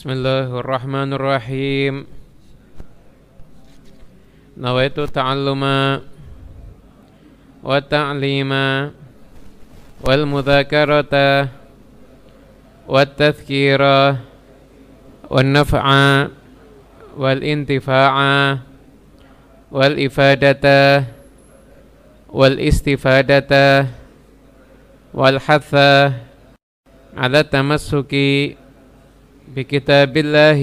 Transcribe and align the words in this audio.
Bismillahirrahmanirrahim. 0.00 2.08
Nawaitu 4.56 5.04
ta'alluma 5.04 6.00
wa 7.60 7.76
ta'lima 7.84 8.96
wal 10.00 10.24
mudhakarata 10.24 11.52
wa 12.88 13.04
tadhkira 13.04 14.24
wal 15.28 15.44
naf'a 15.44 16.32
wal 17.20 17.44
intifa'a 17.44 18.56
wal 19.68 20.00
ifadata 20.00 21.12
wal 22.32 22.56
istifadata 22.56 23.84
wal 25.12 25.36
hatha 25.36 26.24
ala 27.12 27.44
tamassuki 27.44 28.56
بكتاب 29.56 30.16
الله 30.16 30.62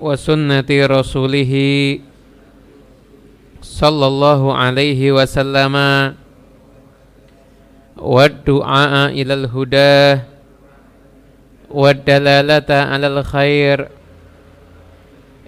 وسنة 0.00 0.68
رسوله 0.70 1.52
صلى 3.62 4.06
الله 4.06 4.40
عليه 4.56 5.00
وسلم 5.12 5.74
والدعاء 7.96 8.92
إلى 9.10 9.34
الهدى 9.34 10.22
والدلالة 11.70 12.70
على 12.70 13.06
الخير 13.06 13.88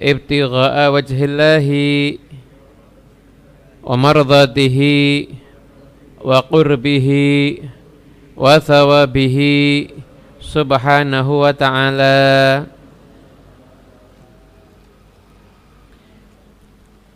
ابتغاء 0.02 0.92
وجه 0.92 1.19
الله 1.24 1.69
ومرضاته 3.84 4.78
وقربه 6.24 7.08
وثوابه 8.36 9.39
subhanahu 10.51 11.47
wa 11.47 11.55
ta'ala. 11.55 12.67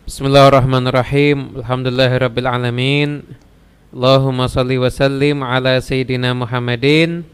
Bismillahirrahmanirrahim. 0.06 1.58
Alhamdulillahirrabbilalamin 1.58 3.26
Allahumma 3.90 4.46
salli 4.46 4.78
wa 4.78 4.86
sallim 4.86 5.42
ala 5.42 5.82
Sayyidina 5.82 6.30
Muhammadin 6.30 7.26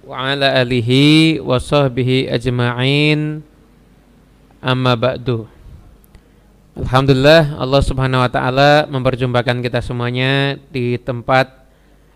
Wa 0.00 0.32
ala 0.32 0.56
alihi 0.56 1.44
wa 1.44 1.60
sahbihi 1.60 2.32
ajma'in. 2.32 3.44
Amma 4.64 4.96
ba'du. 4.96 5.44
Alhamdulillah 6.72 7.60
Allah 7.60 7.82
subhanahu 7.84 8.24
wa 8.24 8.30
ta'ala 8.32 8.88
memperjumpakan 8.88 9.60
kita 9.60 9.84
semuanya 9.84 10.56
di 10.72 10.96
tempat 10.96 11.61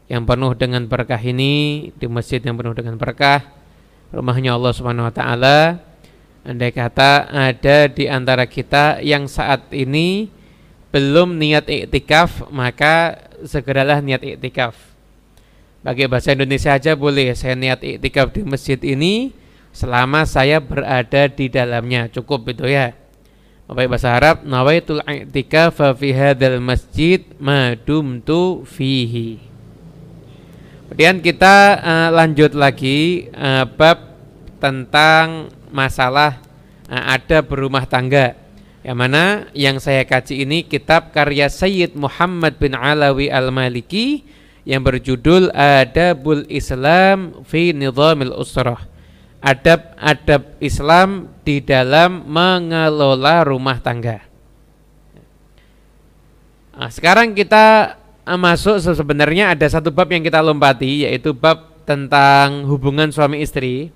yang 0.06 0.22
penuh 0.22 0.54
dengan 0.54 0.86
berkah 0.86 1.18
ini 1.18 1.90
Di 1.98 2.06
masjid 2.06 2.38
yang 2.38 2.54
penuh 2.54 2.74
dengan 2.78 2.94
berkah 2.94 3.42
Rumahnya 4.14 4.54
Allah 4.54 4.70
subhanahu 4.70 5.10
wa 5.10 5.14
ta'ala 5.14 5.82
Andai 6.46 6.70
kata 6.70 7.26
ada 7.26 7.90
di 7.90 8.06
antara 8.06 8.46
kita 8.46 9.02
yang 9.02 9.26
saat 9.26 9.66
ini 9.74 10.30
belum 10.94 11.42
niat 11.42 11.66
iktikaf, 11.66 12.54
maka 12.54 13.18
segeralah 13.42 13.98
niat 13.98 14.22
iktikaf. 14.22 14.78
Bagi 15.82 16.06
bahasa 16.06 16.38
Indonesia 16.38 16.70
aja 16.70 16.94
boleh, 16.94 17.34
saya 17.34 17.58
niat 17.58 17.82
iktikaf 17.82 18.30
di 18.30 18.46
masjid 18.46 18.78
ini 18.78 19.34
selama 19.74 20.22
saya 20.22 20.62
berada 20.62 21.26
di 21.26 21.50
dalamnya. 21.50 22.06
Cukup 22.14 22.46
itu 22.54 22.70
ya. 22.70 22.94
Bapak 23.66 23.98
bahasa 23.98 24.14
Arab, 24.14 24.46
nawaitul 24.46 25.02
i'tikaf 25.02 25.82
fi 25.98 26.14
hadzal 26.14 26.62
masjid 26.62 27.26
ma 27.42 27.74
dumtu 27.74 28.62
fihi. 28.62 29.55
Kemudian 30.96 31.20
kita 31.20 31.76
uh, 31.76 32.08
lanjut 32.08 32.56
lagi 32.56 33.28
uh, 33.36 33.68
bab 33.68 34.16
tentang 34.56 35.52
masalah 35.68 36.40
uh, 36.88 37.12
ada 37.12 37.44
berumah 37.44 37.84
tangga. 37.84 38.32
Yang 38.80 38.96
mana 38.96 39.44
yang 39.52 39.76
saya 39.76 40.08
kaji 40.08 40.48
ini 40.48 40.64
kitab 40.64 41.12
karya 41.12 41.52
Sayyid 41.52 42.00
Muhammad 42.00 42.56
bin 42.56 42.72
Alawi 42.72 43.28
Al-Maliki 43.28 44.24
yang 44.64 44.80
berjudul 44.88 45.52
Adabul 45.52 46.48
Islam 46.48 47.44
fi 47.44 47.76
Nizamil 47.76 48.32
Usrah. 48.32 48.80
Adab-adab 49.44 50.56
Islam 50.64 51.28
di 51.44 51.60
dalam 51.60 52.24
mengelola 52.24 53.44
rumah 53.44 53.84
tangga. 53.84 54.24
Nah, 56.72 56.88
sekarang 56.88 57.36
kita 57.36 58.00
masuk 58.34 58.82
sebenarnya 58.82 59.54
ada 59.54 59.70
satu 59.70 59.94
bab 59.94 60.10
yang 60.10 60.26
kita 60.26 60.42
lompati 60.42 61.06
yaitu 61.06 61.30
bab 61.30 61.78
tentang 61.86 62.66
hubungan 62.66 63.14
suami 63.14 63.38
istri. 63.38 63.94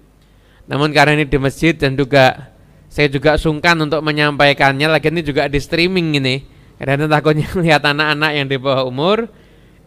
Namun 0.70 0.94
karena 0.94 1.18
ini 1.18 1.26
di 1.26 1.34
masjid 1.34 1.74
dan 1.74 1.98
juga 1.98 2.54
saya 2.86 3.10
juga 3.10 3.34
sungkan 3.34 3.74
untuk 3.82 3.98
menyampaikannya 4.06 4.86
lagi 4.86 5.10
ini 5.10 5.26
juga 5.26 5.50
di 5.50 5.58
streaming 5.58 6.22
ini. 6.22 6.46
Karena 6.78 7.10
takutnya 7.10 7.50
melihat 7.58 7.82
anak-anak 7.82 8.30
yang 8.38 8.46
di 8.46 8.56
bawah 8.56 8.86
umur. 8.86 9.26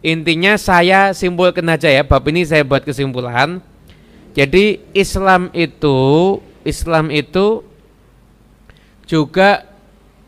Intinya 0.04 0.60
saya 0.60 1.16
simpulkan 1.16 1.64
aja 1.72 1.88
ya 1.88 2.04
bab 2.04 2.28
ini 2.28 2.44
saya 2.44 2.60
buat 2.60 2.84
kesimpulan. 2.84 3.64
Jadi 4.36 4.84
Islam 4.92 5.48
itu 5.56 5.96
Islam 6.68 7.08
itu 7.08 7.64
juga 9.08 9.64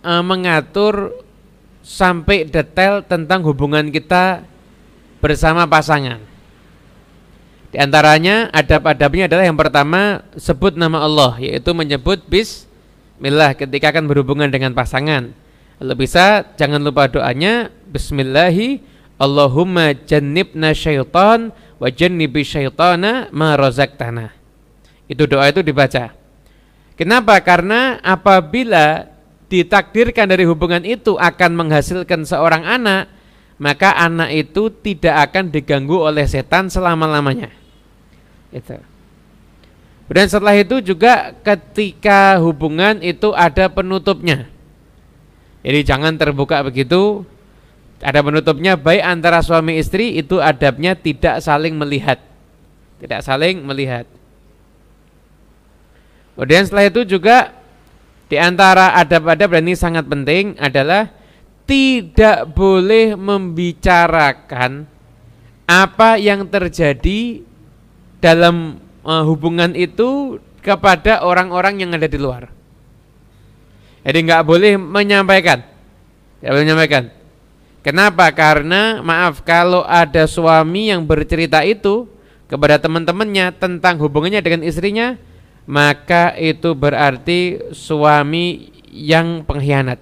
e, 0.01 0.13
mengatur 0.25 1.13
sampai 1.87 2.51
detail 2.51 3.07
tentang 3.07 3.47
hubungan 3.47 3.95
kita 3.95 4.43
bersama 5.23 5.63
pasangan 5.71 6.19
di 7.77 7.85
antaranya 7.85 8.49
adab-adabnya 8.57 9.29
adalah 9.29 9.45
yang 9.45 9.59
pertama 9.59 10.25
sebut 10.33 10.81
nama 10.81 11.05
Allah 11.05 11.37
yaitu 11.45 11.77
menyebut 11.77 12.25
bismillah 12.25 13.53
ketika 13.53 13.93
akan 13.93 14.09
berhubungan 14.09 14.49
dengan 14.49 14.73
pasangan. 14.73 15.35
Lalu 15.77 16.09
bisa 16.09 16.41
jangan 16.57 16.81
lupa 16.81 17.05
doanya 17.05 17.69
bismillahi 17.91 18.81
Allahumma 19.21 19.93
jannibna 19.93 20.73
syaitan 20.73 21.53
wa 21.77 21.89
jannibi 21.93 22.49
syaitana 22.49 23.29
ma 23.29 23.61
razaqtana. 23.61 24.33
Itu 25.05 25.29
doa 25.29 25.53
itu 25.53 25.61
dibaca. 25.61 26.17
Kenapa? 26.97 27.37
Karena 27.45 28.01
apabila 28.01 29.05
ditakdirkan 29.47 30.27
dari 30.27 30.43
hubungan 30.47 30.83
itu 30.83 31.15
akan 31.15 31.51
menghasilkan 31.55 32.27
seorang 32.27 32.67
anak, 32.67 33.11
maka 33.57 33.95
anak 33.97 34.35
itu 34.35 34.69
tidak 34.69 35.31
akan 35.31 35.49
diganggu 35.55 35.97
oleh 36.03 36.27
setan 36.27 36.69
selama-lamanya. 36.69 37.49
Itu. 38.51 38.77
Kemudian 40.07 40.29
setelah 40.31 40.55
itu 40.55 40.79
juga 40.83 41.35
ketika 41.43 42.39
hubungan 42.39 43.03
itu 43.03 43.35
ada 43.35 43.67
penutupnya. 43.67 44.47
Jadi 45.67 45.83
jangan 45.83 46.15
terbuka 46.15 46.63
begitu. 46.63 47.27
Ada 47.99 48.23
penutupnya 48.23 48.79
baik 48.79 49.03
antara 49.03 49.43
suami 49.43 49.83
istri 49.83 50.15
itu 50.15 50.39
adabnya 50.39 50.95
tidak 50.95 51.43
saling 51.43 51.75
melihat. 51.75 52.23
Tidak 53.03 53.19
saling 53.19 53.67
melihat. 53.67 54.07
Kemudian 56.39 56.69
setelah 56.69 56.87
itu 56.87 57.03
juga 57.03 57.51
di 58.27 58.37
antara 58.37 58.95
adab-adab 58.99 59.55
dan 59.55 59.63
ini 59.67 59.77
sangat 59.79 60.05
penting 60.07 60.59
adalah 60.59 61.11
tidak 61.67 62.51
boleh 62.55 63.15
membicarakan 63.15 64.87
apa 65.67 66.19
yang 66.19 66.47
terjadi 66.47 67.43
dalam 68.23 68.79
uh, 69.03 69.23
hubungan 69.27 69.75
itu 69.75 70.39
kepada 70.63 71.23
orang-orang 71.23 71.83
yang 71.83 71.91
ada 71.95 72.11
di 72.11 72.19
luar. 72.19 72.51
Jadi 74.07 74.19
nggak 74.23 74.47
boleh 74.47 74.79
menyampaikan, 74.79 75.63
tidak 76.39 76.51
boleh 76.55 76.65
menyampaikan. 76.67 77.05
Kenapa? 77.83 78.31
Karena 78.35 78.99
maaf 79.03 79.47
kalau 79.47 79.87
ada 79.87 80.27
suami 80.27 80.91
yang 80.91 81.07
bercerita 81.07 81.63
itu 81.63 82.11
kepada 82.47 82.79
teman-temannya 82.83 83.55
tentang 83.59 83.99
hubungannya 83.99 84.43
dengan 84.43 84.63
istrinya, 84.67 85.19
maka 85.67 86.33
itu 86.39 86.73
berarti 86.73 87.71
suami 87.75 88.71
yang 88.91 89.43
pengkhianat. 89.43 89.99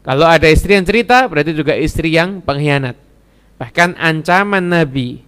Kalau 0.00 0.24
ada 0.24 0.48
istri 0.48 0.76
yang 0.76 0.86
cerita, 0.86 1.28
berarti 1.28 1.52
juga 1.52 1.76
istri 1.76 2.12
yang 2.16 2.40
pengkhianat. 2.40 2.96
Bahkan 3.60 4.00
ancaman 4.00 4.64
Nabi 4.64 5.20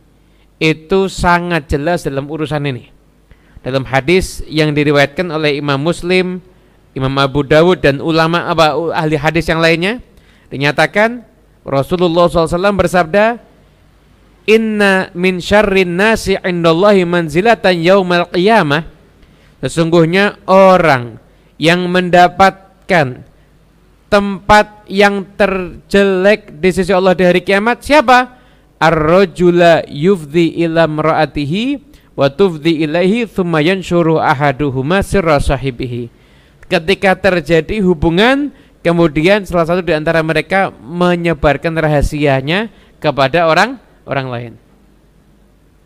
itu 0.56 1.10
sangat 1.12 1.68
jelas 1.68 2.04
dalam 2.08 2.28
urusan 2.28 2.64
ini. 2.64 2.88
Dalam 3.60 3.84
hadis 3.84 4.40
yang 4.48 4.72
diriwayatkan 4.72 5.28
oleh 5.28 5.60
Imam 5.60 5.76
Muslim, 5.76 6.40
Imam 6.96 7.12
Abu 7.20 7.44
Dawud 7.44 7.80
dan 7.84 8.00
ulama 8.00 8.48
apa 8.48 8.72
ahli 8.96 9.16
hadis 9.16 9.48
yang 9.48 9.60
lainnya 9.60 10.00
dinyatakan 10.52 11.24
Rasulullah 11.62 12.26
SAW 12.28 12.74
bersabda, 12.74 13.38
Inna 14.46 15.12
min 15.14 15.38
syarrin 15.38 15.94
nasi 15.94 16.34
indallahi 16.34 17.06
manzilatan 17.06 17.78
yaumal 17.78 18.26
qiyamah. 18.34 18.86
Sesungguhnya 19.62 20.42
orang 20.50 21.22
yang 21.58 21.86
mendapatkan 21.86 23.22
tempat 24.10 24.66
yang 24.90 25.22
terjelek 25.38 26.58
di 26.58 26.70
sisi 26.74 26.90
Allah 26.90 27.14
di 27.14 27.22
hari 27.22 27.40
kiamat 27.46 27.80
siapa? 27.86 28.42
ar-rajula 28.82 29.86
yufdi 29.86 30.58
ila 30.66 30.90
mraatihi 30.90 31.78
wa 32.18 32.26
tufdi 32.26 32.82
ilaihi 32.82 33.30
thumma 33.30 33.62
yanshuru 33.62 34.18
ahaduhuma 34.18 35.06
sirra 35.06 35.38
sahibihi. 35.38 36.10
Ketika 36.66 37.14
terjadi 37.14 37.78
hubungan 37.86 38.50
kemudian 38.82 39.46
salah 39.46 39.70
satu 39.70 39.86
di 39.86 39.94
antara 39.94 40.18
mereka 40.26 40.74
menyebarkan 40.82 41.78
rahasianya 41.78 42.74
kepada 42.98 43.46
orang 43.46 43.78
orang 44.06 44.26
lain. 44.28 44.52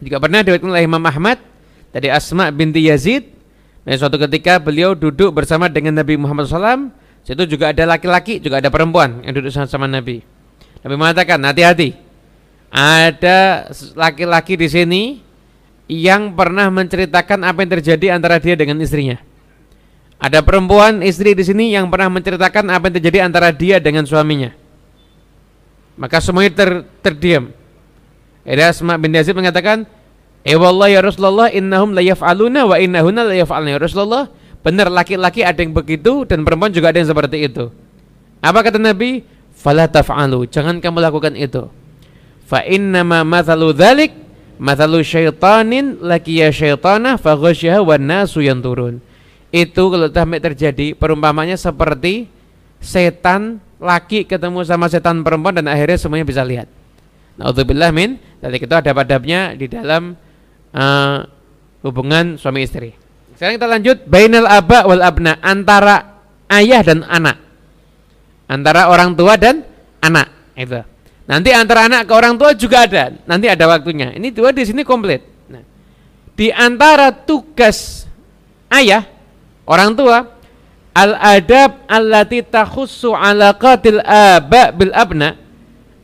Jika 0.01 0.21
pernah 0.21 0.45
diriwayatkan 0.45 0.71
oleh 0.73 0.85
Imam 0.85 1.05
Ahmad 1.05 1.41
dari 1.91 2.13
Asma 2.13 2.53
binti 2.53 2.85
Yazid, 2.85 3.25
nah, 3.89 3.97
suatu 3.97 4.21
ketika 4.21 4.61
beliau 4.61 4.93
duduk 4.93 5.33
bersama 5.33 5.73
dengan 5.73 5.97
Nabi 5.97 6.21
Muhammad 6.21 6.45
SAW, 6.49 6.93
situ 7.25 7.57
juga 7.57 7.73
ada 7.73 7.89
laki-laki, 7.89 8.37
juga 8.39 8.61
ada 8.61 8.69
perempuan 8.69 9.25
yang 9.25 9.33
duduk 9.33 9.49
sama, 9.49 9.65
sama 9.65 9.89
Nabi. 9.89 10.21
Nabi 10.85 10.95
mengatakan, 10.95 11.41
hati-hati, 11.41 11.97
ada 12.69 13.73
laki-laki 13.97 14.61
di 14.61 14.69
sini 14.69 15.03
yang 15.89 16.35
pernah 16.37 16.69
menceritakan 16.69 17.47
apa 17.47 17.65
yang 17.65 17.71
terjadi 17.81 18.07
antara 18.13 18.37
dia 18.37 18.59
dengan 18.59 18.77
istrinya. 18.85 19.17
Ada 20.17 20.45
perempuan 20.45 21.05
istri 21.05 21.33
di 21.37 21.45
sini 21.45 21.73
yang 21.77 21.89
pernah 21.89 22.09
menceritakan 22.13 22.73
apa 22.73 22.89
yang 22.89 22.95
terjadi 23.01 23.19
antara 23.25 23.49
dia 23.53 23.77
dengan 23.81 24.05
suaminya. 24.05 24.53
Maka 25.97 26.21
semuanya 26.21 26.53
ter, 26.53 26.71
terdiam. 27.01 27.53
Asma 28.47 28.95
bin 28.95 29.11
Yazid 29.11 29.35
mengatakan, 29.35 29.85
"Eh 30.47 30.55
ya 30.55 31.01
Rasulullah, 31.03 31.51
innahum 31.51 31.91
la 31.91 32.01
yaf'aluna 32.01 32.71
wa 32.71 32.77
innahuna 32.79 33.27
la 33.27 33.35
yaf'alna 33.35 33.75
ya 33.75 33.81
Rasulullah." 33.83 34.31
Benar 34.63 34.91
laki-laki 34.91 35.47
ada 35.47 35.63
yang 35.63 35.71
begitu 35.71 36.27
dan 36.27 36.43
perempuan 36.43 36.75
juga 36.75 36.91
ada 36.91 36.99
yang 36.99 37.07
seperti 37.07 37.47
itu. 37.47 37.71
Apa 38.43 38.67
kata 38.67 38.83
Nabi? 38.83 39.23
Fala 39.55 39.87
taf'alu, 39.87 40.51
jangan 40.51 40.83
kamu 40.83 40.99
lakukan 41.07 41.35
itu. 41.39 41.71
Fa 42.47 42.63
innama 42.63 43.27
mathalu 43.27 43.75
dzalik 43.75 44.15
mathalu 44.61 45.03
syaitanin 45.03 45.99
lakiya 45.99 46.53
syaitana 46.53 47.19
fa 47.19 47.35
ghasyaha 47.35 47.83
wan 47.83 48.05
nasu 48.05 48.45
yanturun. 48.45 49.03
Itu 49.51 49.89
kalau 49.89 50.11
sampai 50.11 50.39
terjadi 50.43 50.99
perumpamannya 50.99 51.57
seperti 51.57 52.29
setan 52.83 53.63
laki 53.81 54.29
ketemu 54.29 54.67
sama 54.67 54.91
setan 54.91 55.25
perempuan 55.25 55.57
dan 55.57 55.71
akhirnya 55.71 55.97
semuanya 55.97 56.27
bisa 56.29 56.43
lihat. 56.45 56.69
Naudzubillah 57.37 57.93
min 57.93 58.17
Tadi 58.37 58.63
itu 58.63 58.77
ada 58.77 58.93
padabnya 58.93 59.57
di 59.57 59.67
dalam 59.67 60.13
uh, 60.77 61.19
hubungan 61.83 62.37
suami 62.37 62.63
istri. 62.63 62.93
Sekarang 63.35 63.57
kita 63.59 63.69
lanjut 63.69 63.97
bainal 64.07 64.47
aba 64.47 64.85
wal 64.85 65.03
abna 65.03 65.41
antara 65.41 66.21
ayah 66.53 66.85
dan 66.85 67.03
anak. 67.09 67.43
Antara 68.47 68.87
orang 68.93 69.17
tua 69.19 69.35
dan 69.41 69.67
anak 69.99 70.31
itu. 70.55 70.79
Nanti 71.27 71.51
antara 71.51 71.91
anak 71.91 72.07
ke 72.07 72.13
orang 72.15 72.39
tua 72.39 72.55
juga 72.55 72.87
ada. 72.87 73.19
Nanti 73.27 73.51
ada 73.51 73.67
waktunya. 73.67 74.15
Ini 74.15 74.31
dua 74.31 74.55
di 74.55 74.63
sini 74.63 74.87
komplit. 74.87 75.27
Nah, 75.51 75.65
di 76.39 76.55
antara 76.55 77.11
tugas 77.11 78.07
ayah 78.71 79.03
orang 79.67 79.97
tua 79.99 80.23
al 80.95 81.13
adab 81.19 81.83
allati 81.91 82.47
takhussu 82.47 83.11
alaqatil 83.11 83.99
aba 84.07 84.71
bil 84.71 84.95
abna 84.95 85.46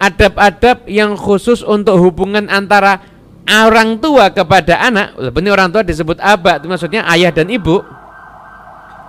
adab-adab 0.03 0.91
yang 0.91 1.15
khusus 1.15 1.63
untuk 1.63 1.95
hubungan 2.03 2.51
antara 2.51 2.99
orang 3.47 4.03
tua 4.03 4.35
kepada 4.35 4.83
anak. 4.83 5.15
Ini 5.15 5.49
orang 5.55 5.71
tua 5.71 5.87
disebut 5.87 6.19
aba 6.19 6.59
itu 6.59 6.67
maksudnya 6.67 7.07
ayah 7.15 7.31
dan 7.31 7.47
ibu. 7.47 7.87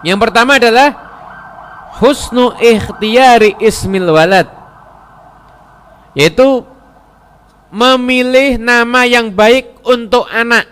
Yang 0.06 0.20
pertama 0.30 0.62
adalah 0.62 0.94
husnu 1.98 2.54
ikhtiyari 2.62 3.58
ismil 3.58 4.14
walad. 4.14 4.46
Yaitu 6.14 6.62
memilih 7.74 8.62
nama 8.62 9.10
yang 9.10 9.34
baik 9.34 9.82
untuk 9.82 10.30
anak. 10.30 10.70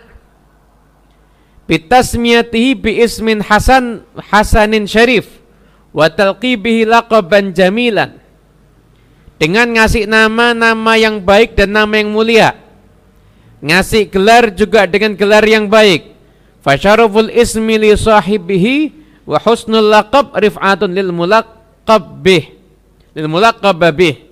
Bitasmiyatihi 1.66 2.78
bi 2.78 3.02
ismin 3.02 3.42
hasan 3.42 4.06
hasanin 4.30 4.86
syarif. 4.86 5.26
Wa 5.90 6.06
talqibihi 6.06 6.86
laqaban 6.86 7.50
jamilan 7.50 8.21
dengan 9.42 9.66
ngasih 9.74 10.06
nama-nama 10.06 10.94
yang 10.94 11.18
baik 11.18 11.58
dan 11.58 11.74
nama 11.74 11.98
yang 11.98 12.14
mulia. 12.14 12.54
Ngasih 13.58 14.06
gelar 14.06 14.54
juga 14.54 14.86
dengan 14.86 15.18
gelar 15.18 15.42
yang 15.42 15.66
baik. 15.66 16.14
Fasyaruful 16.62 17.26
ismi 17.26 17.74
li 17.74 17.90
sahibihi 17.90 18.94
wa 19.26 19.42
husnul 19.42 19.90
laqab 19.90 20.30
rif'atun 20.38 20.94
lil 20.94 21.10
mulaqab 21.10 22.22
bih. 22.22 22.54
Lil 23.18 23.26
mulaqab 23.26 23.82
bih. 23.90 24.30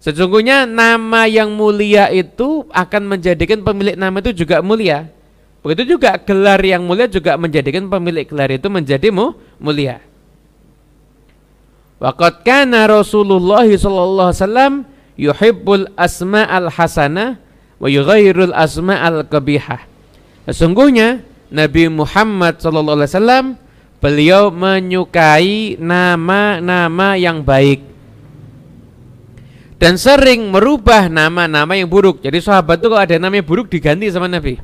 Sesungguhnya 0.00 0.64
nama 0.64 1.28
yang 1.28 1.52
mulia 1.52 2.08
itu 2.08 2.64
akan 2.72 3.12
menjadikan 3.12 3.60
pemilik 3.60 4.00
nama 4.00 4.16
itu 4.24 4.32
juga 4.32 4.64
mulia. 4.64 5.12
Begitu 5.60 6.00
juga 6.00 6.16
gelar 6.16 6.58
yang 6.64 6.80
mulia 6.88 7.04
juga 7.04 7.36
menjadikan 7.36 7.84
pemilik 7.84 8.24
gelar 8.24 8.48
itu 8.48 8.72
menjadi 8.72 9.12
mulia. 9.60 10.00
Waqad 12.02 12.42
kana 12.42 12.90
Rasulullah 12.90 13.62
sallallahu 13.62 14.34
alaihi 14.34 14.42
wasallam 14.42 14.72
yuhibbul 15.14 15.86
asma'al 15.94 16.66
hasanah 16.66 17.38
wa 17.78 17.86
yughairul 17.86 18.50
asma'al 18.50 19.22
qabihah. 19.30 19.86
Sesungguhnya 20.50 21.22
Nabi 21.54 21.86
Muhammad 21.86 22.58
sallallahu 22.58 22.98
alaihi 22.98 23.12
wasallam 23.14 23.46
beliau 24.02 24.50
menyukai 24.50 25.78
nama-nama 25.78 27.14
yang 27.14 27.46
baik 27.46 27.92
dan 29.82 29.98
sering 29.98 30.46
merubah 30.54 31.10
nama-nama 31.10 31.74
yang 31.74 31.90
buruk. 31.90 32.22
Jadi 32.22 32.38
sahabat 32.38 32.78
itu 32.78 32.86
kalau 32.86 33.02
ada 33.02 33.18
nama 33.18 33.34
yang 33.34 33.42
buruk 33.42 33.66
diganti 33.66 34.06
sama 34.14 34.30
Nabi. 34.30 34.54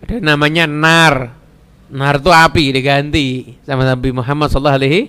Ada 0.00 0.16
namanya 0.24 0.64
nar, 0.64 1.35
Nar 1.86 2.18
itu 2.18 2.30
api 2.34 2.64
diganti 2.74 3.54
sama 3.62 3.86
Nabi 3.86 4.10
Muhammad 4.10 4.50
sallallahu 4.50 4.78
alaihi 4.82 5.02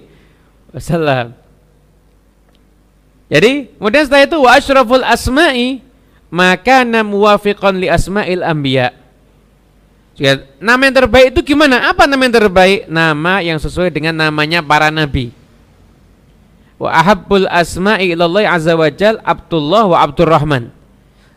wasallam. 0.69 1.33
Jadi, 3.27 3.75
kemudian 3.75 4.03
setelah 4.07 4.23
itu 4.23 4.37
wa 4.39 4.51
asyraful 4.55 5.03
asma'i 5.03 5.83
maka 6.31 6.85
muwafiqan 6.85 7.75
li 7.75 7.89
asma'il 7.91 8.45
anbiya. 8.45 8.93
Jadi, 10.15 10.47
nama 10.61 10.81
yang 10.85 10.95
terbaik 10.95 11.27
itu 11.35 11.41
gimana? 11.53 11.91
Apa 11.91 12.05
nama 12.05 12.23
yang 12.23 12.35
terbaik? 12.39 12.87
Nama 12.87 13.33
yang 13.43 13.57
sesuai 13.59 13.91
dengan 13.91 14.15
namanya 14.15 14.63
para 14.63 14.89
nabi. 14.93 15.35
Wa 16.77 16.93
ahabbul 16.93 17.49
asma'i 17.49 18.13
ilallah 18.13 18.47
azza 18.53 18.77
wa 18.77 18.87
jal 18.93 19.17
Abdullah 19.25 19.83
wa 19.91 19.97
Abdurrahman. 20.05 20.69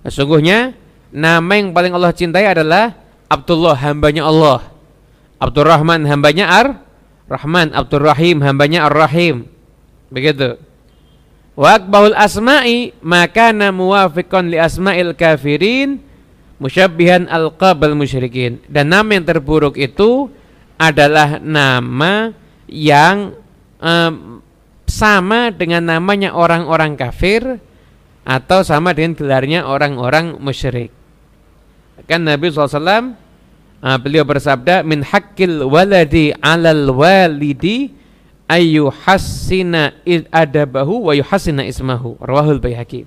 Sesungguhnya 0.04 0.76
nama 1.10 1.52
yang 1.56 1.72
paling 1.72 1.92
Allah 1.96 2.12
cintai 2.12 2.44
adalah 2.44 2.96
Abdullah 3.26 3.76
hambanya 3.76 4.28
Allah 4.28 4.69
Abdurrahman 5.40 6.04
hambanya 6.04 6.46
Ar 6.52 6.68
Rahman, 7.30 7.70
Abdurrahim 7.70 8.42
hambanya 8.42 8.90
Ar-Rahim. 8.90 9.46
Begitu. 10.10 10.58
Wa 11.54 11.78
asma'i 12.18 12.90
maka 12.98 13.54
muwafiqan 13.54 14.50
li 14.50 14.58
asma'il 14.58 15.14
kafirin 15.14 16.02
musyabbihan 16.58 17.30
alqabal 17.30 17.94
musyrikin. 17.94 18.58
Dan 18.66 18.90
nama 18.90 19.14
yang 19.14 19.30
terburuk 19.30 19.78
itu 19.78 20.26
adalah 20.74 21.38
nama 21.38 22.34
yang 22.66 23.38
um, 23.78 24.42
sama 24.90 25.54
dengan 25.54 25.86
namanya 25.86 26.34
orang-orang 26.34 26.98
kafir 26.98 27.62
atau 28.26 28.66
sama 28.66 28.90
dengan 28.90 29.14
gelarnya 29.14 29.70
orang-orang 29.70 30.34
musyrik. 30.42 30.90
Kan 32.10 32.26
Nabi 32.26 32.50
SAW 32.50 33.14
uh, 33.80 33.98
beliau 34.00 34.24
bersabda 34.24 34.84
min 34.84 35.04
haqqil 35.04 35.64
waladi 35.66 36.32
'alal 36.38 36.92
walidi 36.92 37.92
ayu 38.50 38.90
hasina 38.90 39.94
adabahu 40.34 41.08
wa 41.08 41.12
yuhasina 41.14 41.62
ismahu. 41.62 42.18
Rawahul 42.18 42.58
baihaqi. 42.58 43.06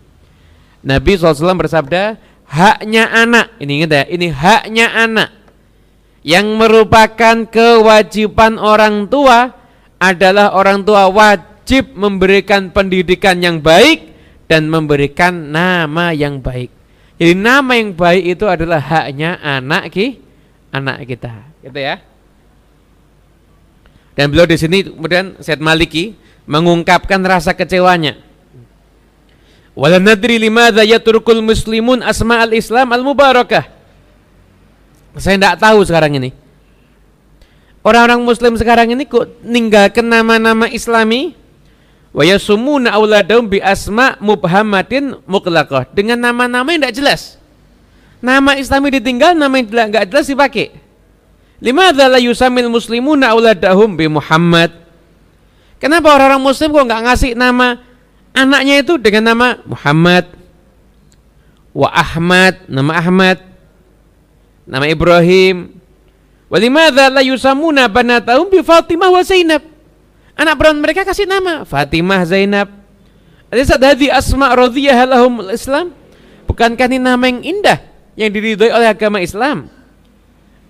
Nabi 0.84 1.12
SAW 1.16 1.60
bersabda 1.60 2.16
haknya 2.48 3.12
anak. 3.12 3.52
Ini 3.60 3.72
ingat 3.84 3.92
ya 3.92 4.04
ini 4.08 4.28
haknya 4.32 4.88
anak. 4.96 5.30
Yang 6.24 6.48
merupakan 6.56 7.36
kewajiban 7.52 8.56
orang 8.56 9.12
tua 9.12 9.52
adalah 10.00 10.56
orang 10.56 10.88
tua 10.88 11.12
wajib 11.12 11.92
memberikan 12.00 12.72
pendidikan 12.72 13.44
yang 13.44 13.60
baik 13.60 14.16
dan 14.48 14.72
memberikan 14.72 15.52
nama 15.52 16.16
yang 16.16 16.40
baik. 16.40 16.72
Jadi 17.20 17.36
nama 17.36 17.76
yang 17.76 17.92
baik 17.92 18.40
itu 18.40 18.46
adalah 18.48 18.80
haknya 18.80 19.40
anak 19.44 19.92
ki 19.92 20.24
anak 20.74 21.06
kita, 21.06 21.46
gitu 21.62 21.78
ya. 21.78 22.02
Dan 24.18 24.30
beliau 24.30 24.46
di 24.50 24.58
sini 24.58 24.86
kemudian 24.86 25.38
Syed 25.42 25.62
Maliki 25.62 26.18
mengungkapkan 26.50 27.22
rasa 27.22 27.54
kecewanya. 27.54 28.18
Wala 29.74 29.98
nadri 29.98 30.38
limadza 30.38 30.86
yatrukul 30.86 31.42
muslimun 31.42 32.06
asma 32.06 32.46
al-Islam 32.46 32.94
al-mubarakah. 32.94 33.66
Saya 35.18 35.38
tidak 35.38 35.58
tahu 35.62 35.82
sekarang 35.86 36.18
ini. 36.18 36.30
Orang-orang 37.84 38.22
muslim 38.24 38.54
sekarang 38.56 38.94
ini 38.96 39.04
kok 39.04 39.44
ninggalkan 39.44 40.08
nama-nama 40.08 40.72
islami 40.72 41.36
wa 42.16 42.24
yasumuna 42.24 42.96
auladahum 42.96 43.50
bi 43.50 43.60
asma 43.60 44.16
mubhamatin 44.24 45.20
mutlaqah 45.28 45.90
dengan 45.92 46.22
nama-nama 46.22 46.70
yang 46.72 46.86
tidak 46.86 46.96
jelas. 46.96 47.22
Nama 48.24 48.56
Islami 48.56 48.88
ditinggal, 48.96 49.36
nama 49.36 49.52
yang 49.60 49.68
nggak 49.68 50.08
jelas 50.08 50.32
dipakai. 50.32 50.72
Lima 51.60 51.92
adalah 51.92 52.24
yusamil 52.24 52.72
muslimuna 52.72 53.36
auladahum 53.36 54.00
bi 54.00 54.08
Muhammad. 54.08 54.72
Kenapa 55.76 56.16
orang-orang 56.16 56.40
muslim 56.40 56.72
kok 56.72 56.88
nggak 56.88 57.04
ngasih 57.04 57.32
nama 57.36 57.84
anaknya 58.32 58.80
itu 58.80 58.96
dengan 58.96 59.36
nama 59.36 59.48
Muhammad, 59.68 60.32
wa 61.76 61.92
Ahmad, 61.92 62.64
nama 62.72 62.92
Ahmad, 62.96 63.44
nama 64.64 64.88
Ibrahim. 64.88 65.76
Walimada 66.48 67.12
la 67.12 67.20
yusamuna 67.28 67.92
banatahum 67.92 68.48
bi 68.48 68.64
Fatimah 68.64 69.12
wa 69.12 69.20
Zainab. 69.20 69.68
Anak 70.40 70.56
perawan 70.56 70.80
mereka 70.80 71.04
kasih 71.04 71.28
nama 71.28 71.68
Fatimah 71.68 72.24
Zainab. 72.24 72.72
Alaysa 73.52 73.76
hadhi 73.76 74.08
asma 74.08 74.48
radhiyah 74.56 75.12
lahum 75.12 75.44
Islam? 75.52 75.92
Bukankah 76.48 76.88
ini 76.88 77.04
nama 77.04 77.28
yang 77.28 77.44
indah? 77.44 77.93
Yang 78.18 78.30
diridhoi 78.30 78.70
oleh 78.70 78.90
agama 78.90 79.20
Islam. 79.22 79.70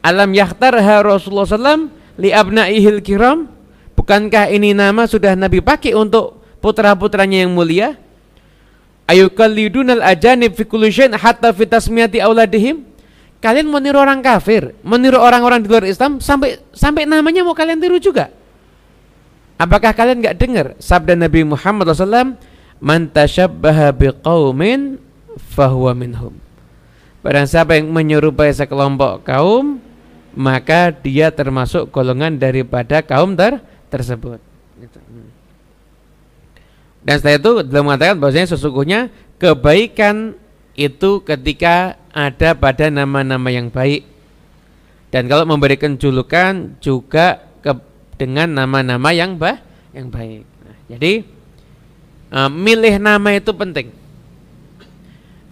Alam 0.03 0.35
yakhtarha 0.35 0.99
Rasulullah 1.03 1.47
SAW 1.47 1.87
li 2.19 2.29
abnaihil 2.31 2.99
kiram. 2.99 3.47
Bukankah 3.93 4.51
ini 4.51 4.75
nama 4.75 5.07
sudah 5.07 5.31
Nabi 5.37 5.63
pakai 5.63 5.95
untuk 5.95 6.43
putra-putranya 6.59 7.47
yang 7.47 7.55
mulia? 7.55 7.95
Ayukallidunal 9.07 10.03
ajanib 10.03 10.59
fi 10.59 10.63
kulli 10.67 10.91
hatta 10.91 11.55
fi 11.55 11.63
tasmiyati 11.63 12.19
auladihim. 12.19 12.83
Kalian 13.43 13.67
meniru 13.67 13.99
orang 13.99 14.23
kafir, 14.23 14.71
meniru 14.87 15.19
orang-orang 15.19 15.59
di 15.59 15.67
luar 15.67 15.83
Islam 15.83 16.23
sampai 16.23 16.63
sampai 16.71 17.03
namanya 17.03 17.43
mau 17.43 17.51
kalian 17.51 17.75
tiru 17.79 17.99
juga. 17.99 18.31
Apakah 19.59 19.91
kalian 19.91 20.23
nggak 20.23 20.35
dengar 20.39 20.67
sabda 20.79 21.15
Nabi 21.15 21.47
Muhammad 21.47 21.91
SAW? 21.91 22.39
Man 22.83 23.07
tashabbaha 23.11 23.95
biqaumin 23.95 24.99
fahuwa 25.39 25.95
minhum. 25.95 26.42
Barang 27.23 27.47
siapa 27.47 27.79
yang 27.79 27.87
menyerupai 27.87 28.51
sekelompok 28.51 29.23
kaum 29.23 29.79
Maka 30.35 30.91
dia 30.91 31.31
termasuk 31.31 31.87
golongan 31.87 32.35
daripada 32.35 32.99
kaum 32.99 33.31
ter 33.37 33.63
tersebut 33.87 34.41
gitu. 34.81 34.99
hmm. 34.99 35.29
Dan 37.05 37.15
setelah 37.21 37.37
itu 37.39 37.51
dalam 37.69 37.85
mengatakan 37.87 38.19
bahwasanya 38.19 38.51
sesungguhnya 38.51 38.99
Kebaikan 39.39 40.35
itu 40.75 41.23
ketika 41.23 41.95
ada 42.11 42.57
pada 42.59 42.91
nama-nama 42.91 43.47
yang 43.53 43.71
baik 43.71 44.03
Dan 45.07 45.31
kalau 45.31 45.47
memberikan 45.47 45.95
julukan 45.95 46.75
juga 46.83 47.39
ke, 47.63 47.71
dengan 48.19 48.51
nama-nama 48.51 49.15
yang, 49.15 49.39
bah, 49.39 49.63
yang 49.95 50.11
baik 50.11 50.43
nah, 50.65 50.77
Jadi 50.91 51.13
uh, 52.35 52.49
milih 52.51 52.99
nama 52.99 53.31
itu 53.37 53.53
penting 53.55 54.02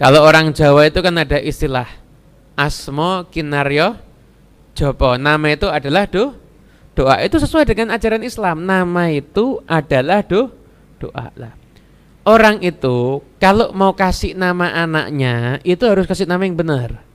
kalau 0.01 0.25
orang 0.25 0.49
Jawa 0.49 0.89
itu 0.89 0.97
kan 0.97 1.13
ada 1.13 1.37
istilah 1.37 1.85
asmo 2.57 3.29
kinaryo 3.29 4.01
jopo. 4.73 5.13
Nama 5.13 5.53
itu 5.53 5.69
adalah 5.69 6.09
do 6.09 6.33
doa. 6.97 7.21
Itu 7.21 7.37
sesuai 7.37 7.69
dengan 7.69 7.93
ajaran 7.93 8.25
Islam. 8.25 8.65
Nama 8.65 9.13
itu 9.13 9.61
adalah 9.69 10.25
do 10.25 10.49
doa 10.97 11.29
lah. 11.37 11.53
Orang 12.25 12.65
itu 12.65 13.21
kalau 13.37 13.69
mau 13.77 13.93
kasih 13.93 14.33
nama 14.33 14.73
anaknya 14.73 15.61
itu 15.61 15.85
harus 15.85 16.09
kasih 16.09 16.25
nama 16.25 16.49
yang 16.49 16.57
benar. 16.57 17.05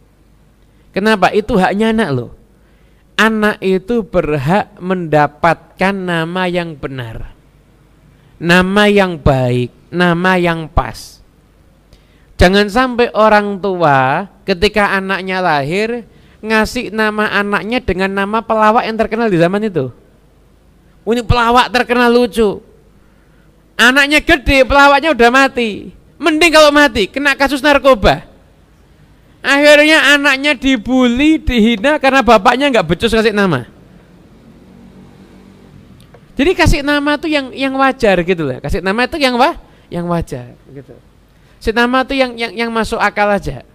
Kenapa? 0.94 1.34
Itu 1.34 1.58
haknya 1.58 1.90
anak 1.90 2.10
loh. 2.14 2.30
Anak 3.18 3.58
itu 3.66 4.06
berhak 4.06 4.78
mendapatkan 4.78 5.94
nama 5.94 6.46
yang 6.46 6.78
benar. 6.78 7.34
Nama 8.38 8.84
yang 8.86 9.18
baik, 9.18 9.74
nama 9.90 10.38
yang 10.38 10.70
pas. 10.70 11.18
Jangan 12.36 12.68
sampai 12.68 13.08
orang 13.16 13.56
tua 13.56 14.28
ketika 14.44 14.92
anaknya 14.92 15.40
lahir 15.40 16.04
ngasih 16.44 16.92
nama 16.92 17.32
anaknya 17.32 17.80
dengan 17.80 18.12
nama 18.12 18.44
pelawak 18.44 18.84
yang 18.84 18.96
terkenal 19.00 19.28
di 19.32 19.40
zaman 19.40 19.64
itu. 19.64 19.88
Ini 21.06 21.22
pelawak 21.24 21.72
terkenal 21.72 22.12
lucu. 22.12 22.60
Anaknya 23.76 24.20
gede, 24.20 24.64
pelawaknya 24.68 25.16
udah 25.16 25.30
mati. 25.32 25.92
Mending 26.16 26.52
kalau 26.52 26.72
mati, 26.72 27.08
kena 27.08 27.36
kasus 27.36 27.60
narkoba. 27.60 28.24
Akhirnya 29.44 30.16
anaknya 30.16 30.56
dibully, 30.56 31.38
dihina 31.38 32.00
karena 32.02 32.24
bapaknya 32.24 32.72
nggak 32.72 32.86
becus 32.88 33.12
kasih 33.14 33.36
nama. 33.36 33.68
Jadi 36.36 36.52
kasih 36.52 36.80
nama 36.84 37.16
itu 37.16 37.32
yang 37.32 37.48
yang 37.54 37.72
wajar 37.80 38.20
gitu 38.20 38.42
loh. 38.44 38.60
Kasih 38.60 38.84
nama 38.84 39.08
itu 39.08 39.16
yang 39.16 39.40
wah, 39.40 39.56
yang 39.88 40.04
wajar 40.10 40.52
gitu. 40.68 40.92
Si 41.66 41.74
nama 41.74 42.06
itu 42.06 42.14
yang 42.14 42.38
yang 42.38 42.54
yang 42.54 42.70
masuk 42.70 42.94
akal 43.02 43.26
aja. 43.26 43.66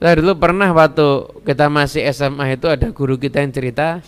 Lah 0.00 0.16
dulu 0.16 0.40
pernah 0.40 0.72
waktu 0.72 1.04
kita 1.44 1.68
masih 1.68 2.00
SMA 2.08 2.56
itu 2.56 2.64
ada 2.64 2.88
guru 2.88 3.20
kita 3.20 3.44
yang 3.44 3.52
cerita 3.52 4.00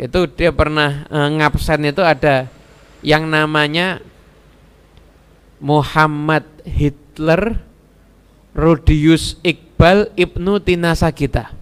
itu 0.00 0.24
dia 0.32 0.48
pernah 0.48 1.04
e, 1.12 1.18
ngabsen 1.36 1.84
itu 1.84 2.00
ada 2.00 2.48
yang 3.04 3.28
namanya 3.28 4.00
Muhammad 5.60 6.48
Hitler 6.64 7.60
Rodius 8.56 9.36
Iqbal 9.44 10.08
Ibnu 10.16 10.64
Tinasagita. 10.64 11.52